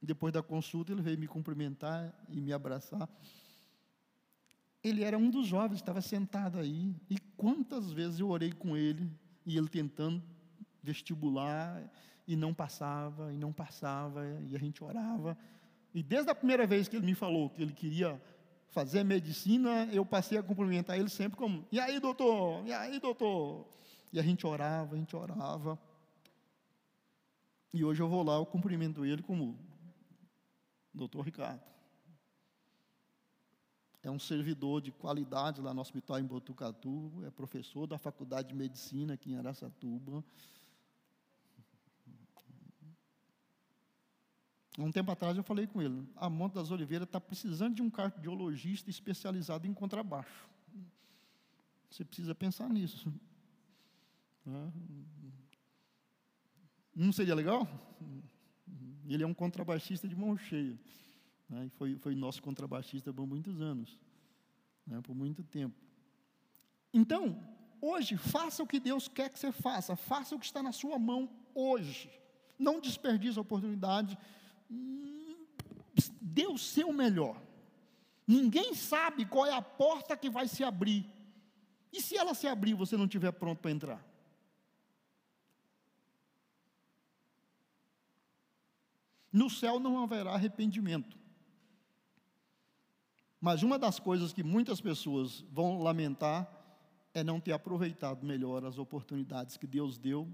Depois 0.00 0.32
da 0.32 0.42
consulta, 0.42 0.90
ele 0.90 1.02
veio 1.02 1.18
me 1.18 1.28
cumprimentar 1.28 2.14
e 2.30 2.40
me 2.40 2.52
abraçar 2.52 3.06
ele 4.84 5.02
era 5.02 5.16
um 5.16 5.30
dos 5.30 5.46
jovens, 5.46 5.76
estava 5.76 6.02
sentado 6.02 6.58
aí, 6.58 6.94
e 7.08 7.18
quantas 7.38 7.90
vezes 7.90 8.20
eu 8.20 8.28
orei 8.28 8.52
com 8.52 8.76
ele, 8.76 9.10
e 9.46 9.56
ele 9.56 9.68
tentando 9.68 10.22
vestibular, 10.82 11.82
e 12.28 12.36
não 12.36 12.52
passava, 12.52 13.32
e 13.32 13.38
não 13.38 13.50
passava, 13.50 14.22
e 14.46 14.54
a 14.54 14.58
gente 14.58 14.84
orava. 14.84 15.38
E 15.94 16.02
desde 16.02 16.30
a 16.30 16.34
primeira 16.34 16.66
vez 16.66 16.86
que 16.86 16.96
ele 16.96 17.06
me 17.06 17.14
falou 17.14 17.48
que 17.48 17.62
ele 17.62 17.72
queria 17.72 18.20
fazer 18.68 19.02
medicina, 19.04 19.88
eu 19.90 20.04
passei 20.04 20.36
a 20.36 20.42
cumprimentar 20.42 20.98
ele 20.98 21.08
sempre 21.08 21.38
como: 21.38 21.66
e 21.72 21.80
aí, 21.80 21.98
doutor? 21.98 22.66
E 22.66 22.72
aí, 22.72 23.00
doutor? 23.00 23.66
E 24.12 24.20
a 24.20 24.22
gente 24.22 24.46
orava, 24.46 24.96
a 24.96 24.98
gente 24.98 25.16
orava. 25.16 25.78
E 27.72 27.82
hoje 27.84 28.02
eu 28.02 28.08
vou 28.08 28.22
lá, 28.22 28.34
eu 28.34 28.46
cumprimento 28.46 29.04
ele 29.04 29.22
como 29.22 29.58
doutor 30.92 31.22
Ricardo 31.22 31.73
é 34.04 34.10
um 34.10 34.18
servidor 34.18 34.82
de 34.82 34.92
qualidade 34.92 35.62
lá 35.62 35.72
no 35.72 35.80
hospital 35.80 36.18
em 36.18 36.24
Botucatu, 36.24 37.10
é 37.26 37.30
professor 37.30 37.86
da 37.86 37.96
Faculdade 37.96 38.48
de 38.48 38.54
Medicina 38.54 39.14
aqui 39.14 39.32
em 39.32 39.36
Araçatuba. 39.36 40.22
Um 44.78 44.92
tempo 44.92 45.10
atrás 45.10 45.36
eu 45.36 45.42
falei 45.42 45.66
com 45.66 45.80
ele, 45.80 46.06
a 46.16 46.28
Monte 46.28 46.54
das 46.54 46.70
Oliveiras 46.70 47.06
está 47.06 47.20
precisando 47.20 47.76
de 47.76 47.82
um 47.82 47.88
cardiologista 47.88 48.90
especializado 48.90 49.66
em 49.66 49.72
contrabaixo. 49.72 50.48
Você 51.90 52.04
precisa 52.04 52.34
pensar 52.34 52.68
nisso. 52.68 53.12
Né? 54.44 54.72
Não 56.94 57.12
seria 57.12 57.34
legal? 57.34 57.66
Ele 59.06 59.22
é 59.22 59.26
um 59.26 59.32
contrabaixista 59.32 60.06
de 60.06 60.14
mão 60.14 60.36
cheia. 60.36 60.78
Né? 61.48 61.66
E 61.66 61.68
foi, 61.70 61.96
foi 61.96 62.14
nosso 62.14 62.42
contrabaixista 62.42 63.12
por 63.12 63.26
muitos 63.26 63.60
anos, 63.60 63.98
né? 64.86 65.00
por 65.02 65.14
muito 65.14 65.42
tempo. 65.42 65.74
Então, 66.92 67.42
hoje, 67.80 68.16
faça 68.16 68.62
o 68.62 68.66
que 68.66 68.78
Deus 68.80 69.08
quer 69.08 69.30
que 69.30 69.38
você 69.38 69.52
faça, 69.52 69.96
faça 69.96 70.34
o 70.34 70.38
que 70.38 70.46
está 70.46 70.62
na 70.62 70.72
sua 70.72 70.98
mão 70.98 71.28
hoje. 71.54 72.10
Não 72.58 72.80
desperdice 72.80 73.38
a 73.38 73.42
oportunidade. 73.42 74.16
Dê 76.20 76.46
o 76.46 76.58
seu 76.58 76.92
melhor. 76.92 77.40
Ninguém 78.26 78.74
sabe 78.74 79.26
qual 79.26 79.46
é 79.46 79.52
a 79.52 79.62
porta 79.62 80.16
que 80.16 80.30
vai 80.30 80.48
se 80.48 80.64
abrir. 80.64 81.06
E 81.92 82.00
se 82.00 82.16
ela 82.16 82.34
se 82.34 82.46
abrir 82.46 82.74
você 82.74 82.96
não 82.96 83.04
estiver 83.04 83.32
pronto 83.32 83.60
para 83.60 83.70
entrar? 83.70 84.04
No 89.32 89.50
céu 89.50 89.80
não 89.80 90.02
haverá 90.02 90.32
arrependimento. 90.32 91.23
Mas 93.44 93.62
uma 93.62 93.78
das 93.78 94.00
coisas 94.00 94.32
que 94.32 94.42
muitas 94.42 94.80
pessoas 94.80 95.44
vão 95.52 95.82
lamentar 95.82 96.50
é 97.12 97.22
não 97.22 97.38
ter 97.38 97.52
aproveitado 97.52 98.24
melhor 98.24 98.64
as 98.64 98.78
oportunidades 98.78 99.58
que 99.58 99.66
Deus 99.66 99.98
deu 99.98 100.26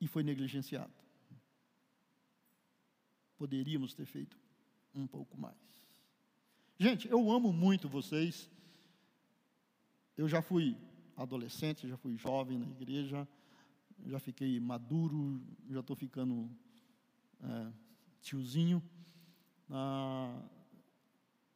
e 0.00 0.06
foi 0.06 0.22
negligenciado. 0.22 0.92
Poderíamos 3.36 3.94
ter 3.94 4.06
feito 4.06 4.38
um 4.94 5.08
pouco 5.08 5.36
mais. 5.36 5.56
Gente, 6.78 7.08
eu 7.08 7.32
amo 7.32 7.52
muito 7.52 7.88
vocês. 7.88 8.48
Eu 10.16 10.28
já 10.28 10.40
fui 10.40 10.76
adolescente, 11.16 11.88
já 11.88 11.96
fui 11.96 12.16
jovem 12.16 12.58
na 12.58 12.68
igreja, 12.68 13.26
já 14.06 14.20
fiquei 14.20 14.60
maduro, 14.60 15.42
já 15.68 15.80
estou 15.80 15.96
ficando 15.96 16.48
é, 17.42 17.72
tiozinho. 18.20 18.80
Ah, 19.68 20.40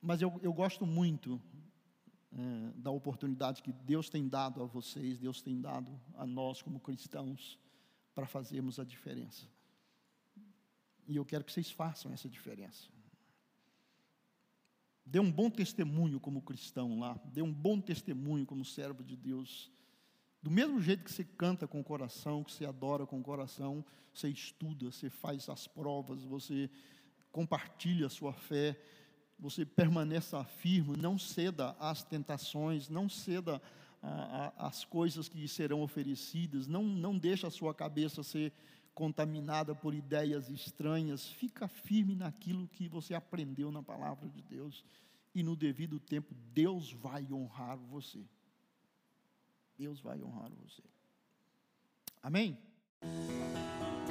mas 0.03 0.21
eu, 0.21 0.39
eu 0.43 0.53
gosto 0.53 0.85
muito 0.85 1.41
é, 2.33 2.73
da 2.75 2.91
oportunidade 2.91 3.63
que 3.63 3.73
Deus 3.73 4.11
tem 4.11 4.29
dado 4.29 4.61
a 4.61 4.67
vocês, 4.67 5.19
Deus 5.19 5.41
tem 5.41 5.61
dado 5.61 5.91
a 6.17 6.27
nós 6.27 6.61
como 6.61 6.81
cristãos, 6.81 7.59
para 8.15 8.27
fazermos 8.27 8.81
a 8.81 8.85
diferença. 8.85 9.47
E 11.07 11.17
eu 11.17 11.25
quero 11.25 11.45
que 11.45 11.53
vocês 11.53 11.71
façam 11.71 12.13
essa 12.13 12.29
diferença. 12.29 12.89
Dê 15.05 15.21
um 15.21 15.31
bom 15.31 15.51
testemunho 15.51 16.19
como 16.19 16.43
cristão 16.43 16.99
lá, 16.99 17.19
dê 17.25 17.43
um 17.43 17.53
bom 17.53 17.81
testemunho 17.81 18.45
como 18.45 18.65
servo 18.65 19.03
de 19.03 19.17
Deus. 19.17 19.71
Do 20.43 20.51
mesmo 20.51 20.81
jeito 20.81 21.05
que 21.05 21.13
você 21.13 21.25
canta 21.25 21.69
com 21.69 21.81
o 21.81 21.85
coração, 21.85 22.43
que 22.43 22.53
você 22.53 22.65
adora 22.65 23.07
com 23.07 23.21
o 23.21 23.23
coração, 23.23 23.85
você 24.13 24.29
estuda, 24.29 24.91
você 24.91 25.09
faz 25.09 25.49
as 25.49 25.67
provas, 25.67 26.23
você 26.25 26.69
compartilha 27.31 28.07
a 28.07 28.11
sua 28.11 28.33
fé, 28.33 28.79
você 29.43 29.67
permaneça 29.67 30.45
firme, 30.45 30.97
não 30.97 31.19
ceda 31.19 31.77
às 31.81 32.05
tentações, 32.05 32.89
não 32.89 33.09
ceda 33.09 33.61
às 34.57 34.85
coisas 34.85 35.29
que 35.29 35.49
serão 35.49 35.83
oferecidas, 35.83 36.69
não, 36.69 36.85
não 36.85 37.19
deixe 37.19 37.45
a 37.45 37.51
sua 37.51 37.75
cabeça 37.75 38.23
ser 38.23 38.53
contaminada 38.95 39.75
por 39.75 39.95
ideias 39.95 40.49
estranhas, 40.49 41.27
fica 41.27 41.67
firme 41.67 42.15
naquilo 42.15 42.69
que 42.69 42.87
você 42.87 43.15
aprendeu 43.15 43.73
na 43.73 43.83
palavra 43.83 44.29
de 44.29 44.41
Deus, 44.43 44.85
e 45.35 45.43
no 45.43 45.57
devido 45.57 45.99
tempo 45.99 46.33
Deus 46.53 46.93
vai 46.93 47.27
honrar 47.33 47.77
você. 47.77 48.25
Deus 49.77 50.01
vai 50.01 50.23
honrar 50.23 50.53
você. 50.53 50.83
Amém? 52.23 52.57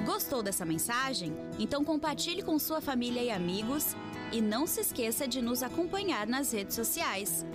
Gostou 0.06 0.42
dessa 0.42 0.66
mensagem? 0.66 1.36
Então 1.60 1.84
compartilhe 1.84 2.42
com 2.42 2.58
sua 2.58 2.82
família 2.82 3.22
e 3.22 3.30
amigos 3.30 3.96
e 4.32 4.42
não 4.42 4.66
se 4.66 4.82
esqueça 4.82 5.28
de 5.28 5.42
nos 5.42 5.62
acompanhar 5.62 6.26
nas 6.26 6.52
redes 6.52 6.76
sociais. 6.76 7.46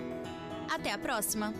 Até 0.69 0.91
a 0.91 0.97
próxima! 0.97 1.53